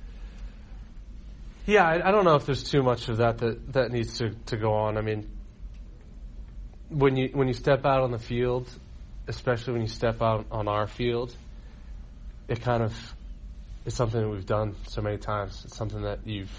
Yeah, 1.65 1.87
I, 1.87 2.09
I 2.09 2.11
don't 2.11 2.25
know 2.25 2.35
if 2.35 2.45
there's 2.45 2.63
too 2.63 2.83
much 2.83 3.09
of 3.09 3.17
that 3.17 3.39
that, 3.39 3.73
that 3.73 3.91
needs 3.91 4.17
to, 4.19 4.31
to 4.47 4.57
go 4.57 4.73
on. 4.73 4.97
I 4.97 5.01
mean, 5.01 5.29
when 6.89 7.15
you 7.15 7.29
when 7.33 7.47
you 7.47 7.53
step 7.53 7.85
out 7.85 8.01
on 8.01 8.11
the 8.11 8.19
field, 8.19 8.69
especially 9.27 9.73
when 9.73 9.81
you 9.81 9.87
step 9.87 10.21
out 10.21 10.45
on 10.51 10.67
our 10.67 10.87
field, 10.87 11.35
it 12.47 12.61
kind 12.61 12.83
of 12.83 12.93
it's 13.85 13.95
something 13.95 14.21
that 14.21 14.29
we've 14.29 14.45
done 14.45 14.75
so 14.87 15.01
many 15.01 15.17
times. 15.17 15.63
It's 15.65 15.77
something 15.77 16.01
that 16.01 16.19
you've. 16.25 16.51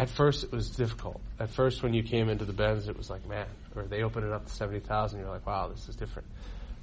At 0.00 0.08
first, 0.08 0.44
it 0.44 0.50
was 0.50 0.70
difficult. 0.70 1.20
At 1.38 1.50
first, 1.50 1.82
when 1.82 1.92
you 1.92 2.02
came 2.02 2.30
into 2.30 2.46
the 2.46 2.54
Benz, 2.54 2.88
it 2.88 2.96
was 2.96 3.10
like, 3.10 3.26
man, 3.28 3.46
or 3.76 3.82
they 3.82 4.02
opened 4.02 4.24
it 4.24 4.32
up 4.32 4.46
to 4.46 4.50
seventy 4.50 4.80
thousand. 4.80 5.20
You're 5.20 5.28
like, 5.28 5.46
wow, 5.46 5.68
this 5.68 5.90
is 5.90 5.94
different. 5.94 6.26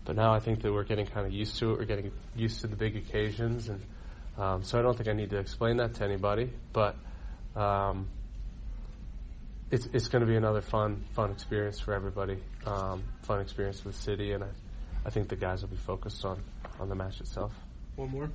But 0.06 0.16
now 0.16 0.36
I 0.36 0.40
think 0.40 0.62
that 0.62 0.72
we're 0.72 0.84
getting 0.84 1.08
kind 1.08 1.26
of 1.26 1.34
used 1.34 1.58
to 1.58 1.72
it. 1.72 1.80
We're 1.80 1.86
getting 1.86 2.12
used 2.36 2.62
to 2.62 2.68
the 2.68 2.76
big 2.76 2.96
occasions, 2.96 3.70
and 3.70 3.82
um, 4.38 4.64
so 4.64 4.78
I 4.78 4.84
don't 4.84 4.96
think 4.96 5.10
I 5.10 5.14
need 5.14 5.32
to 5.32 5.40
explain 5.40 5.78
that 5.78 5.96
to 5.96 6.04
anybody. 6.04 6.52
But 6.74 6.96
um, 7.56 8.08
it's 9.72 9.88
it's 9.94 10.10
going 10.10 10.22
to 10.22 10.28
be 10.28 10.36
another 10.36 10.62
fun 10.62 11.04
fun 11.14 11.32
experience 11.32 11.80
for 11.80 11.96
everybody. 11.96 12.38
Um, 12.68 13.02
fun 13.24 13.42
experience 13.42 13.80
for 13.80 13.88
the 13.88 13.98
city, 13.98 14.34
and 14.34 14.44
I, 14.44 14.50
I 15.08 15.10
think 15.10 15.28
the 15.30 15.36
guys 15.38 15.64
will 15.64 15.70
be 15.70 15.76
focused 15.76 16.24
on 16.24 16.40
on 16.80 16.88
the 16.88 16.96
match 16.96 17.20
itself. 17.20 17.52
One 17.96 18.12
more. 18.12 18.30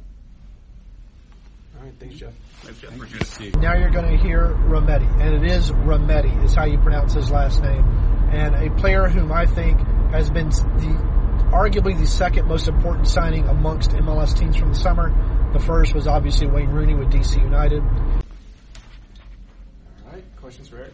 All 1.82 1.88
right, 1.88 1.98
thanks, 1.98 2.14
Jeff. 2.14 2.32
Thanks, 2.60 2.80
Jeff. 2.80 2.94
Appreciate 2.94 3.22
it. 3.22 3.26
Steve. 3.26 3.56
Now 3.56 3.74
you're 3.76 3.90
going 3.90 4.08
to 4.08 4.16
hear 4.16 4.54
Remedi, 4.68 5.04
and 5.20 5.34
it 5.34 5.50
is 5.50 5.72
Remedi 5.72 6.44
is 6.44 6.54
how 6.54 6.64
you 6.64 6.78
pronounce 6.78 7.12
his 7.12 7.28
last 7.32 7.60
name, 7.60 7.84
and 8.30 8.54
a 8.54 8.70
player 8.76 9.08
whom 9.08 9.32
I 9.32 9.46
think 9.46 9.80
has 10.12 10.30
been 10.30 10.50
the 10.50 11.12
arguably 11.50 11.98
the 11.98 12.06
second 12.06 12.46
most 12.46 12.68
important 12.68 13.08
signing 13.08 13.48
amongst 13.48 13.90
MLS 13.90 14.38
teams 14.38 14.56
from 14.56 14.68
the 14.68 14.78
summer. 14.78 15.10
The 15.54 15.58
first 15.58 15.92
was 15.92 16.06
obviously 16.06 16.46
Wayne 16.46 16.70
Rooney 16.70 16.94
with 16.94 17.10
DC 17.10 17.42
United. 17.42 17.82
All 17.82 18.22
right, 20.12 20.24
questions 20.36 20.68
for 20.68 20.76
Eric? 20.76 20.92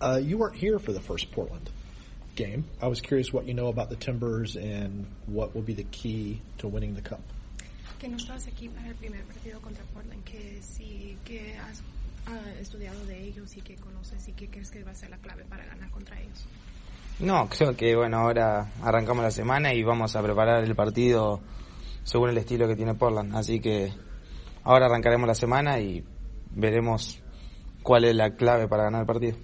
Uh, 0.00 0.18
you 0.22 0.38
weren't 0.38 0.56
here 0.56 0.78
for 0.78 0.92
the 0.92 1.00
first 1.00 1.30
Portland. 1.30 1.68
game. 2.36 2.64
I 2.80 2.86
was 2.86 3.02
curious 3.02 3.34
what 3.34 3.46
you 3.46 3.52
know 3.52 3.66
about 3.66 3.90
the 3.90 3.96
Timbers 3.96 4.56
and 4.56 5.04
what 5.26 5.54
will 5.54 5.60
be 5.60 5.74
the 5.74 5.84
key 5.84 6.40
to 6.56 6.68
winning 6.68 6.94
the 6.94 7.02
cup. 7.02 7.20
Que 8.02 8.08
no 8.08 8.16
estabas 8.16 8.48
aquí 8.48 8.68
para 8.68 8.88
el 8.88 8.96
primer 8.96 9.22
partido 9.26 9.60
contra 9.60 9.84
Portland, 9.94 10.24
que 10.24 10.60
sí 10.60 11.16
que 11.24 11.56
has 11.56 11.78
uh, 12.26 12.60
estudiado 12.60 13.06
de 13.06 13.28
ellos 13.28 13.56
y 13.56 13.60
que 13.60 13.76
conoces 13.76 14.26
y 14.26 14.32
que 14.32 14.48
crees 14.48 14.72
que 14.72 14.82
va 14.82 14.90
a 14.90 14.94
ser 14.96 15.08
la 15.10 15.18
clave 15.18 15.44
para 15.44 15.64
ganar 15.64 15.88
contra 15.92 16.20
ellos. 16.20 16.44
No, 17.20 17.48
creo 17.48 17.76
que 17.76 17.94
bueno, 17.94 18.16
ahora 18.16 18.72
arrancamos 18.82 19.22
la 19.22 19.30
semana 19.30 19.72
y 19.72 19.84
vamos 19.84 20.16
a 20.16 20.22
preparar 20.22 20.64
el 20.64 20.74
partido 20.74 21.42
según 22.02 22.30
el 22.30 22.38
estilo 22.38 22.66
que 22.66 22.74
tiene 22.74 22.96
Portland. 22.96 23.36
Así 23.36 23.60
que 23.60 23.92
ahora 24.64 24.86
arrancaremos 24.86 25.28
la 25.28 25.36
semana 25.36 25.78
y 25.78 26.04
veremos 26.50 27.22
cuál 27.84 28.06
es 28.06 28.16
la 28.16 28.34
clave 28.34 28.66
para 28.66 28.82
ganar 28.82 29.02
el 29.02 29.06
partido. 29.06 29.38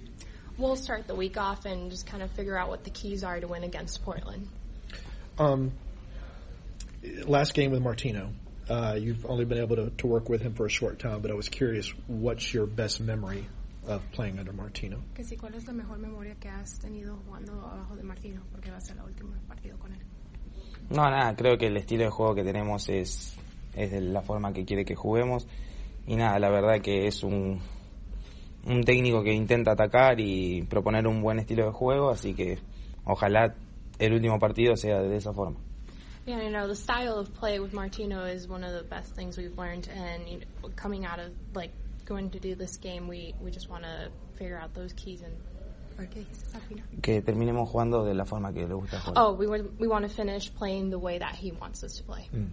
We'll 0.57 0.75
start 0.75 1.07
the 1.07 1.15
week 1.15 1.37
off 1.37 1.65
and 1.65 1.89
just 1.89 2.05
kind 2.05 2.21
of 2.21 2.29
figure 2.31 2.59
out 2.59 2.67
what 2.67 2.83
the 2.83 2.91
keys 2.91 3.23
are 3.23 3.39
to 3.39 3.47
win 3.47 3.63
against 3.63 4.03
Portland. 4.03 4.49
Um, 5.37 5.71
last 7.25 7.53
game 7.53 7.71
with 7.71 7.81
Martino. 7.81 8.33
Uh, 8.69 8.93
you've 8.93 9.25
only 9.25 9.45
been 9.45 9.57
able 9.57 9.75
to, 9.75 9.89
to 9.97 10.05
work 10.05 10.29
with 10.29 10.41
him 10.41 10.53
for 10.53 10.67
a 10.67 10.69
short 10.69 10.99
time, 10.99 11.21
but 11.21 11.31
I 11.31 11.33
was 11.33 11.49
curious, 11.49 11.91
what's 12.07 12.53
your 12.53 12.67
best 12.67 13.01
memory 13.01 13.47
of 13.87 14.03
playing 14.11 14.37
under 14.37 14.53
Martino? 14.53 15.01
Que 15.15 15.23
si 15.23 15.35
cuál 15.37 15.55
es 15.55 15.65
la 15.65 15.73
mejor 15.73 15.97
memoria 15.97 16.35
que 16.35 16.49
has 16.49 16.77
tenido 16.77 17.17
jugando 17.25 17.53
abajo 17.53 17.95
de 17.95 18.03
Martino, 18.03 18.41
porque 18.51 18.69
va 18.69 18.77
a 18.77 18.81
ser 18.81 18.97
el 18.97 19.05
último 19.05 19.31
partido 19.47 19.75
con 19.79 19.91
él. 19.91 19.99
No, 20.91 21.03
nada, 21.09 21.35
creo 21.35 21.57
que 21.57 21.65
el 21.65 21.77
estilo 21.77 22.03
de 22.03 22.09
juego 22.11 22.35
que 22.35 22.43
tenemos 22.43 22.89
es, 22.89 23.35
es 23.75 23.91
de 23.91 24.01
la 24.01 24.21
forma 24.21 24.53
que 24.53 24.65
quiere 24.65 24.85
que 24.85 24.95
juguemos. 24.95 25.47
Y 26.05 26.15
nada, 26.15 26.37
la 26.37 26.49
verdad 26.49 26.79
que 26.79 27.07
es 27.07 27.23
un, 27.23 27.59
un 28.67 28.83
técnico 28.83 29.23
que 29.23 29.33
intenta 29.33 29.71
atacar 29.71 30.19
y 30.19 30.61
proponer 30.63 31.07
un 31.07 31.21
buen 31.21 31.39
estilo 31.39 31.65
de 31.65 31.71
juego, 31.71 32.11
así 32.11 32.35
que 32.35 32.59
ojalá 33.03 33.55
el 33.97 34.13
último 34.13 34.37
partido 34.37 34.75
sea 34.75 35.01
de 35.01 35.15
esa 35.15 35.33
forma. 35.33 35.57
Yeah, 36.29 36.41
you 36.43 36.51
know, 36.51 36.67
the 36.67 36.75
style 36.75 37.17
of 37.17 37.33
play 37.33 37.59
with 37.59 37.73
Martino 37.73 38.25
is 38.25 38.47
one 38.47 38.63
of 38.63 38.71
the 38.71 38.83
best 38.83 39.15
things 39.15 39.35
we've 39.35 39.57
learned, 39.57 39.89
and 39.91 40.29
you 40.29 40.37
know, 40.37 40.69
coming 40.75 41.03
out 41.03 41.17
of 41.17 41.31
like 41.55 41.71
going 42.05 42.29
to 42.29 42.39
do 42.39 42.53
this 42.53 42.77
game, 42.77 43.07
we 43.07 43.33
we 43.41 43.49
just 43.49 43.67
want 43.67 43.83
to 43.83 44.11
figure 44.35 44.59
out 44.59 44.75
those 44.75 44.93
keys 44.93 45.23
and. 45.23 45.33
Que 47.01 47.21
terminemos 47.21 47.69
jugando 47.73 48.05
de 48.05 48.13
la 48.13 48.23
forma 48.25 48.53
que 48.53 48.61
le 48.61 48.75
gusta 48.75 48.97
jugar. 48.97 49.13
Oh, 49.15 49.33
we 49.33 49.47
we 49.47 49.87
want 49.87 50.07
to 50.07 50.09
finish 50.09 50.53
playing 50.53 50.91
the 50.91 50.99
way 50.99 51.17
that 51.17 51.35
he 51.35 51.51
wants 51.51 51.83
us 51.83 51.97
to 51.97 52.03
play. 52.03 52.29
Mm. 52.33 52.49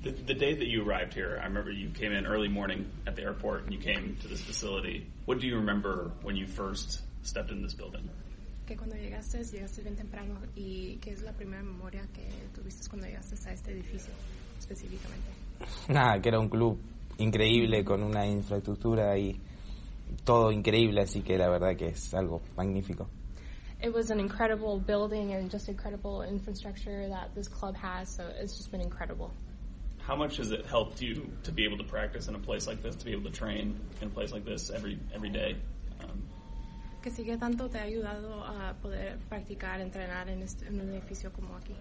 The, 0.00 0.12
the 0.12 0.34
day 0.34 0.54
that 0.54 0.68
you 0.68 0.88
arrived 0.88 1.14
here, 1.14 1.38
I 1.42 1.46
remember 1.46 1.72
you 1.72 1.90
came 1.90 2.12
in 2.12 2.24
early 2.24 2.48
morning 2.48 2.88
at 3.06 3.16
the 3.16 3.22
airport 3.22 3.64
and 3.64 3.74
you 3.74 3.80
came 3.80 4.16
to 4.22 4.28
this 4.28 4.40
facility. 4.40 5.08
What 5.26 5.40
do 5.40 5.48
you 5.48 5.56
remember 5.56 6.12
when 6.22 6.36
you 6.36 6.46
first 6.46 7.02
stepped 7.24 7.50
in 7.50 7.62
this 7.62 7.74
building? 7.74 8.08
Que 8.68 8.76
cuando 8.76 8.96
llegaste, 8.96 9.42
llegaste 9.44 9.80
bien 9.80 9.96
temprano 9.96 10.40
y 10.54 10.98
qué 10.98 11.12
es 11.12 11.22
la 11.22 11.32
primera 11.32 11.62
memoria 11.62 12.06
que 12.12 12.28
tuviste 12.54 12.86
cuando 12.90 13.06
llegaste 13.06 13.34
a 13.48 13.54
este 13.54 13.72
edificio 13.72 14.12
específicamente. 14.58 15.30
Nada, 15.88 16.20
que 16.20 16.28
era 16.28 16.38
un 16.38 16.50
club 16.50 16.78
increíble 17.16 17.82
con 17.82 18.02
una 18.02 18.26
infraestructura 18.26 19.16
y 19.16 19.40
todo 20.22 20.52
increíble, 20.52 21.00
así 21.00 21.22
que 21.22 21.38
la 21.38 21.48
verdad 21.48 21.76
que 21.78 21.86
es 21.86 22.12
algo 22.12 22.42
magnífico. 22.58 23.08
It 23.82 23.94
was 23.94 24.10
an 24.10 24.20
incredible 24.20 24.78
building 24.78 25.32
and 25.32 25.50
just 25.50 25.70
incredible 25.70 26.20
infrastructure 26.20 27.08
that 27.08 27.34
this 27.34 27.48
club 27.48 27.74
has, 27.74 28.14
so 28.16 28.24
it's 28.38 28.54
just 28.54 28.70
been 28.70 28.82
incredible. 28.82 29.30
How 30.06 30.14
much 30.14 30.36
has 30.36 30.50
it 30.50 30.66
helped 30.66 31.00
you 31.00 31.30
to 31.44 31.52
be 31.52 31.64
able 31.64 31.78
to 31.78 31.84
practice 31.84 32.28
in 32.28 32.34
a 32.34 32.38
place 32.38 32.66
like 32.66 32.82
this, 32.82 32.96
to 32.96 33.06
be 33.06 33.12
able 33.12 33.30
to 33.30 33.34
train 33.34 33.80
in 34.02 34.08
a 34.08 34.10
place 34.10 34.30
like 34.30 34.44
this 34.44 34.70
every 34.70 34.98
every 35.14 35.30
day? 35.30 35.56
Um, 36.02 36.22
que 37.08 37.14
sigue 37.14 37.38
tanto 37.38 37.68
te 37.68 37.78
ha 37.78 37.84
ayudado 37.84 38.44
a 38.44 38.74
poder 38.82 39.18
practicar, 39.28 39.80
entrenar 39.80 40.28
en, 40.28 40.42
este, 40.42 40.66
en 40.66 40.80
un 40.80 40.90
edificio 40.90 41.32
como 41.32 41.56
aquí. 41.56 41.74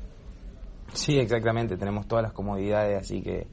Sí, 0.93 1.19
exactamente. 1.19 1.75
Tenemos 1.75 2.07
todas 2.07 2.23
las 2.23 2.31
comodidades, 2.31 3.01
así 3.01 3.21
que 3.21 3.45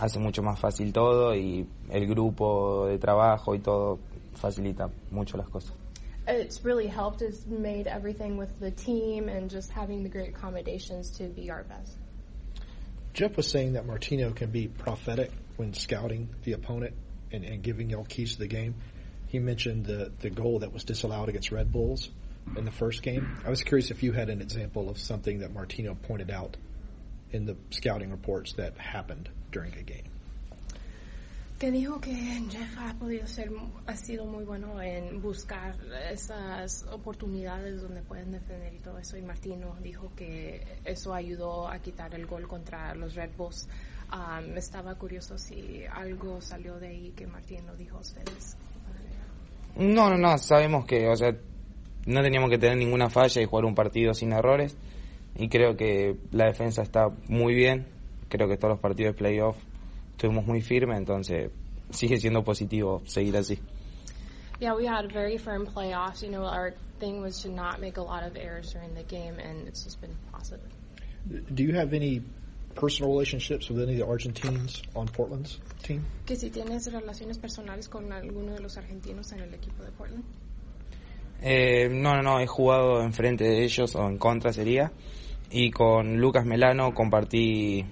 hace 0.00 0.18
mucho 0.18 0.42
más 0.42 0.58
fácil 0.58 0.92
todo 0.92 1.34
y 1.34 1.66
el 1.90 2.06
grupo 2.08 2.86
de 2.86 2.98
trabajo 2.98 3.54
y 3.54 3.60
todo 3.60 4.00
facilita 4.34 4.90
mucho 5.10 5.36
las 5.36 5.48
cosas. 5.48 5.72
It's 6.26 6.64
really 6.64 6.88
helped. 6.88 7.22
It's 7.22 7.46
made 7.46 7.86
everything 7.86 8.36
with 8.36 8.58
the 8.58 8.72
team 8.72 9.28
and 9.28 9.48
just 9.48 9.70
having 9.70 10.02
the 10.02 10.08
great 10.08 10.34
accommodations 10.34 11.10
to 11.18 11.28
be 11.28 11.50
our 11.50 11.64
best. 11.64 11.96
Jeff 13.12 13.36
was 13.36 13.46
saying 13.46 13.74
that 13.74 13.86
Martino 13.86 14.32
can 14.32 14.50
be 14.50 14.66
prophetic 14.66 15.30
when 15.58 15.74
scouting 15.74 16.28
the 16.42 16.54
opponent 16.54 16.94
and, 17.30 17.44
and 17.44 17.62
giving 17.62 17.90
y'all 17.90 18.04
keys 18.04 18.32
to 18.32 18.38
the 18.40 18.48
game. 18.48 18.74
He 19.34 19.40
mentioned 19.40 19.84
the, 19.84 20.12
the 20.20 20.30
goal 20.30 20.60
that 20.60 20.72
was 20.72 20.84
disallowed 20.84 21.28
against 21.28 21.50
Red 21.50 21.72
Bulls 21.72 22.08
in 22.56 22.64
the 22.64 22.70
first 22.70 23.02
game. 23.02 23.36
I 23.44 23.50
was 23.50 23.64
curious 23.64 23.90
if 23.90 24.00
you 24.00 24.12
had 24.12 24.30
an 24.30 24.40
example 24.40 24.88
of 24.88 24.96
something 24.96 25.40
that 25.40 25.52
Martino 25.52 25.96
pointed 25.96 26.30
out 26.30 26.56
in 27.32 27.44
the 27.44 27.56
scouting 27.70 28.12
reports 28.12 28.52
that 28.52 28.78
happened 28.78 29.28
during 29.50 29.74
a 29.74 29.82
game. 29.82 30.04
que 31.58 31.72
dijo 31.72 32.00
que 32.00 32.14
Jeff 32.48 32.78
ha 32.78 32.94
podido 32.94 33.26
ser, 33.26 33.50
ha 33.88 33.96
sido 33.96 34.24
muy 34.24 34.44
bueno 34.44 34.80
en 34.80 35.20
buscar 35.20 35.74
esas 36.12 36.84
oportunidades 36.92 37.82
donde 37.82 38.02
pueden 38.02 38.30
defender 38.30 38.72
y 38.72 38.78
todo 38.78 38.98
eso. 38.98 39.16
Y 39.16 39.22
Martino 39.22 39.76
dijo 39.82 40.12
que 40.14 40.64
eso 40.84 41.12
ayudó 41.12 41.66
a 41.66 41.80
quitar 41.80 42.14
el 42.14 42.26
gol 42.26 42.46
contra 42.46 42.94
los 42.94 43.16
Red 43.16 43.30
Bulls. 43.36 43.66
Um, 44.12 44.56
estaba 44.56 44.94
curioso 44.94 45.36
si 45.38 45.84
algo 45.92 46.40
salió 46.40 46.78
de 46.78 46.86
ahí 46.86 47.12
que 47.16 47.26
Martino 47.26 47.74
dijo 47.74 47.96
a 47.96 48.00
ustedes. 48.00 48.56
No, 49.76 50.08
no, 50.08 50.16
no, 50.16 50.38
sabemos 50.38 50.84
que, 50.86 51.08
o 51.08 51.16
sea, 51.16 51.34
no 52.06 52.22
teníamos 52.22 52.50
que 52.50 52.58
tener 52.58 52.76
ninguna 52.76 53.08
falla 53.10 53.42
y 53.42 53.44
jugar 53.44 53.64
un 53.64 53.74
partido 53.74 54.14
sin 54.14 54.32
errores. 54.32 54.76
Y 55.36 55.48
creo 55.48 55.76
que 55.76 56.16
la 56.30 56.46
defensa 56.46 56.82
está 56.82 57.08
muy 57.28 57.54
bien. 57.54 57.86
Creo 58.28 58.48
que 58.48 58.56
todos 58.56 58.74
los 58.74 58.80
partidos 58.80 59.14
de 59.14 59.18
playoff 59.18 59.56
estuvimos 60.12 60.46
muy 60.46 60.60
firmes, 60.60 60.98
entonces 60.98 61.50
sigue 61.90 62.18
siendo 62.18 62.42
positivo 62.44 63.02
seguir 63.04 63.36
así. 63.36 63.58
Yeah, 64.60 64.74
we 64.74 64.86
had 64.86 65.12
very 65.12 65.36
firm 65.36 65.66
playoffs. 65.66 66.22
You 66.22 66.30
know, 66.30 66.44
our 66.44 66.74
thing 67.00 67.20
was 67.20 67.42
to 67.42 67.48
not 67.48 67.80
make 67.80 67.96
a 67.98 68.02
lot 68.02 68.22
of 68.22 68.36
errors 68.36 68.72
during 68.72 68.94
the 68.94 69.02
game, 69.02 69.38
and 69.40 69.66
it's 69.66 69.82
just 69.82 70.00
been 70.00 70.16
positive. 70.32 70.70
Do 71.52 71.64
you 71.64 71.74
have 71.74 71.92
any 71.92 72.22
personal 72.74 73.10
relationships 73.10 73.70
with 73.70 73.80
any 73.82 73.92
of 73.92 73.98
the 73.98 74.06
Argentines 74.06 74.82
on 74.94 75.06
Portland's 75.08 75.60
team? 75.82 76.04
Que 76.26 76.36
si 76.36 76.50
tienes 76.50 76.90
relaciones 76.92 77.38
personales 77.38 77.88
con 77.88 78.12
alguno 78.12 78.54
de 78.54 78.60
los 78.60 78.76
argentinos 78.76 79.32
en 79.32 79.40
el 79.40 79.54
equipo 79.54 79.82
de 79.84 79.90
Portland. 79.92 80.24
Eh, 81.42 81.88
no, 81.90 82.14
no, 82.14 82.22
no, 82.22 82.40
he 82.40 82.46
jugado 82.46 83.02
enfrente 83.02 83.44
de 83.44 83.64
ellos 83.64 83.94
o 83.96 84.08
en 84.08 84.18
contra 84.18 84.52
sería. 84.52 84.92
Y 85.50 85.70
con 85.70 86.18
Lucas 86.18 86.46
Melano 86.46 86.94
compartí 86.94 87.84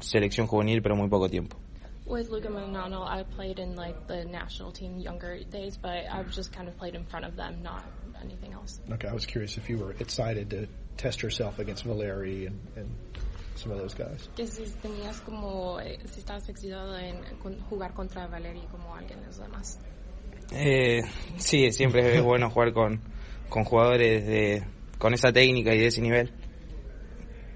selección 0.00 0.46
juvenil, 0.46 0.82
pero 0.82 0.94
muy 0.96 1.08
poco 1.08 1.28
tiempo. 1.28 1.56
With 2.04 2.28
Luca 2.30 2.50
Manano, 2.50 3.06
I 3.06 3.22
played 3.22 3.58
in 3.58 3.76
like 3.76 4.06
the 4.06 4.24
national 4.24 4.72
team 4.72 4.98
younger 4.98 5.38
days, 5.50 5.78
but 5.78 6.04
I've 6.10 6.30
just 6.30 6.52
kind 6.52 6.68
of 6.68 6.76
played 6.76 6.94
in 6.94 7.04
front 7.06 7.24
of 7.24 7.36
them, 7.36 7.62
not 7.62 7.84
anything 8.22 8.52
else. 8.52 8.80
Okay, 8.90 9.08
I 9.08 9.14
was 9.14 9.24
curious 9.24 9.56
if 9.56 9.70
you 9.70 9.78
were 9.78 9.92
excited 9.98 10.50
to 10.50 10.66
test 10.96 11.22
yourself 11.22 11.58
against 11.58 11.84
Valeri 11.84 12.46
and, 12.46 12.58
and 12.76 12.88
some 13.56 13.72
of 13.72 13.78
those 13.78 13.94
guys. 13.94 14.28
Que 14.36 14.46
si 14.46 14.64
tenías 14.82 15.20
como, 15.20 15.80
eh, 15.80 15.98
si 16.06 16.20
estabas 16.20 16.48
excitado 16.48 16.96
en 16.98 17.22
jugar 17.68 17.92
contra 17.94 18.26
Valeri 18.26 18.62
como 18.70 18.94
alguien 18.94 19.20
de 19.20 19.26
los 19.26 19.38
demás. 19.38 19.78
Eh, 20.52 21.02
sí, 21.38 21.70
siempre 21.72 22.16
es 22.16 22.22
bueno 22.24 22.50
jugar 22.50 22.72
con, 22.72 23.00
con 23.48 23.64
jugadores 23.64 24.26
de, 24.26 24.64
con 24.98 25.14
esa 25.14 25.32
técnica 25.32 25.74
y 25.74 25.78
de 25.78 25.86
ese 25.86 26.00
nivel. 26.00 26.32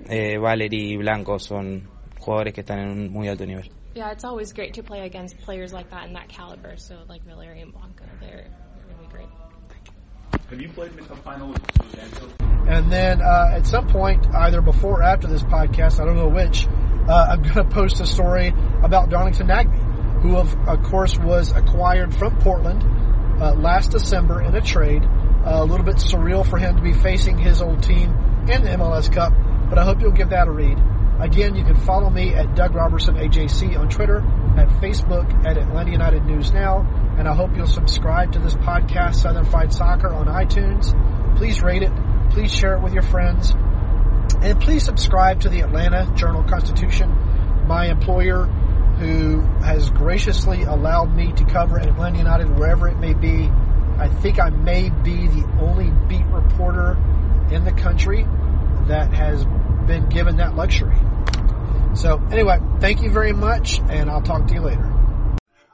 Eh, 0.09 0.38
Valeri 0.38 0.92
y 0.92 0.96
Blanco 0.96 1.38
son 1.38 1.88
jugadores 2.18 2.55
que 2.55 2.61
están 2.61 2.79
en 2.81 2.90
un 2.90 3.12
muy 3.12 3.29
alto 3.29 3.44
nivel. 3.44 3.70
Yeah, 3.94 4.12
it's 4.12 4.25
always 4.25 4.53
great 4.53 4.75
to 4.75 4.83
play 4.83 5.07
against 5.07 5.38
players 5.38 5.72
like 5.72 5.88
that 5.88 6.07
in 6.07 6.12
that 6.12 6.29
caliber. 6.29 6.77
So 6.77 7.05
like 7.09 7.25
Valeri 7.25 7.62
and 7.62 7.72
Blanco, 7.72 8.05
they're, 8.20 8.51
they're 8.51 8.51
really 8.51 8.51
great. 8.51 8.65
Have 10.50 10.61
you 10.61 10.68
played 10.68 10.92
in 10.92 11.00
a 11.00 11.16
final 11.16 11.48
with? 11.48 11.61
And 12.68 12.90
then 12.90 13.20
uh, 13.20 13.50
at 13.52 13.66
some 13.66 13.88
point, 13.88 14.26
either 14.32 14.61
before 14.61 15.00
or 15.00 15.02
after 15.02 15.26
this 15.26 15.42
podcast, 15.42 16.00
I 16.00 16.04
don't 16.04 16.16
know 16.16 16.28
which, 16.28 16.68
uh, 17.09 17.26
I'm 17.30 17.42
going 17.54 17.54
to 17.54 17.64
post 17.64 18.00
a 18.00 18.06
story 18.06 18.54
about 18.82 19.11
Darlington 19.11 19.48
Nagbe, 19.48 20.22
who 20.22 20.37
of, 20.37 20.54
of 20.68 20.85
course 20.85 21.18
was 21.18 21.50
acquired 21.50 22.14
from 22.14 22.38
Portland 22.38 22.82
uh, 23.42 23.54
last 23.54 23.90
December 23.90 24.40
in 24.40 24.54
a 24.54 24.61
trade. 24.61 25.02
a 25.44 25.64
little 25.64 25.85
bit 25.85 25.96
surreal 25.96 26.48
for 26.48 26.59
him 26.59 26.76
to 26.76 26.82
be 26.82 26.92
facing 26.92 27.38
his 27.38 27.61
old 27.61 27.82
team 27.82 28.11
in 28.48 28.62
the 28.62 28.70
MLS 28.70 29.12
Cup, 29.12 29.32
but 29.68 29.78
I 29.78 29.85
hope 29.85 30.00
you'll 30.00 30.12
give 30.12 30.30
that 30.30 30.46
a 30.46 30.52
read. 30.52 30.78
Again, 31.18 31.56
you 31.56 31.64
can 31.64 31.74
follow 31.74 32.09
me 32.09 32.35
at 32.35 32.54
Doug 32.54 32.72
Roberson 32.74 33.16
AJC 33.16 33.76
on 33.76 33.88
Twitter, 33.88 34.18
at 34.56 34.68
Facebook 34.80 35.44
at 35.44 35.59
Atlanta 35.59 35.90
United 35.90 36.24
News 36.24 36.52
Now, 36.52 36.85
and 37.16 37.29
I 37.29 37.35
hope 37.35 37.57
you'll 37.57 37.66
subscribe 37.66 38.33
to 38.33 38.38
this 38.38 38.55
podcast, 38.55 39.16
Southern 39.16 39.44
Fried 39.44 39.72
Soccer, 39.72 40.12
on 40.12 40.26
iTunes. 40.26 40.94
Please 41.37 41.62
rate 41.62 41.83
it, 41.83 41.92
please 42.31 42.55
share 42.55 42.74
it 42.76 42.81
with 42.81 42.92
your 42.92 43.02
friends, 43.02 43.52
and 44.42 44.61
please 44.61 44.85
subscribe 44.85 45.40
to 45.40 45.48
the 45.48 45.61
Atlanta 45.61 46.11
Journal 46.14 46.42
Constitution, 46.44 47.11
my 47.66 47.87
employer 47.87 48.44
who 48.44 49.40
has 49.62 49.90
graciously 49.90 50.62
allowed 50.62 51.14
me 51.14 51.33
to 51.33 51.44
cover 51.44 51.79
Atlanta 51.79 52.18
United 52.18 52.48
wherever 52.59 52.88
it 52.88 52.98
may 52.98 53.12
be 53.12 53.50
I 53.98 54.09
think 54.09 54.38
I 54.38 54.50
may 54.50 54.90
be 54.90 55.26
the 55.26 55.46
only 55.61 55.90
beat 56.07 56.26
reporter 56.26 56.98
in 57.50 57.64
the 57.64 57.72
country 57.72 58.26
that 58.88 59.12
has 59.12 59.44
been 59.87 60.09
given 60.11 60.37
that 60.37 60.55
luxury. 60.55 60.96
So 61.94 62.22
anyway, 62.31 62.59
thank 62.79 63.02
you 63.02 63.11
very 63.11 63.33
much, 63.33 63.81
and 63.88 64.11
I'll 64.11 64.22
talk 64.22 64.48
to 64.48 64.55
you 64.55 64.61
later. 64.61 64.95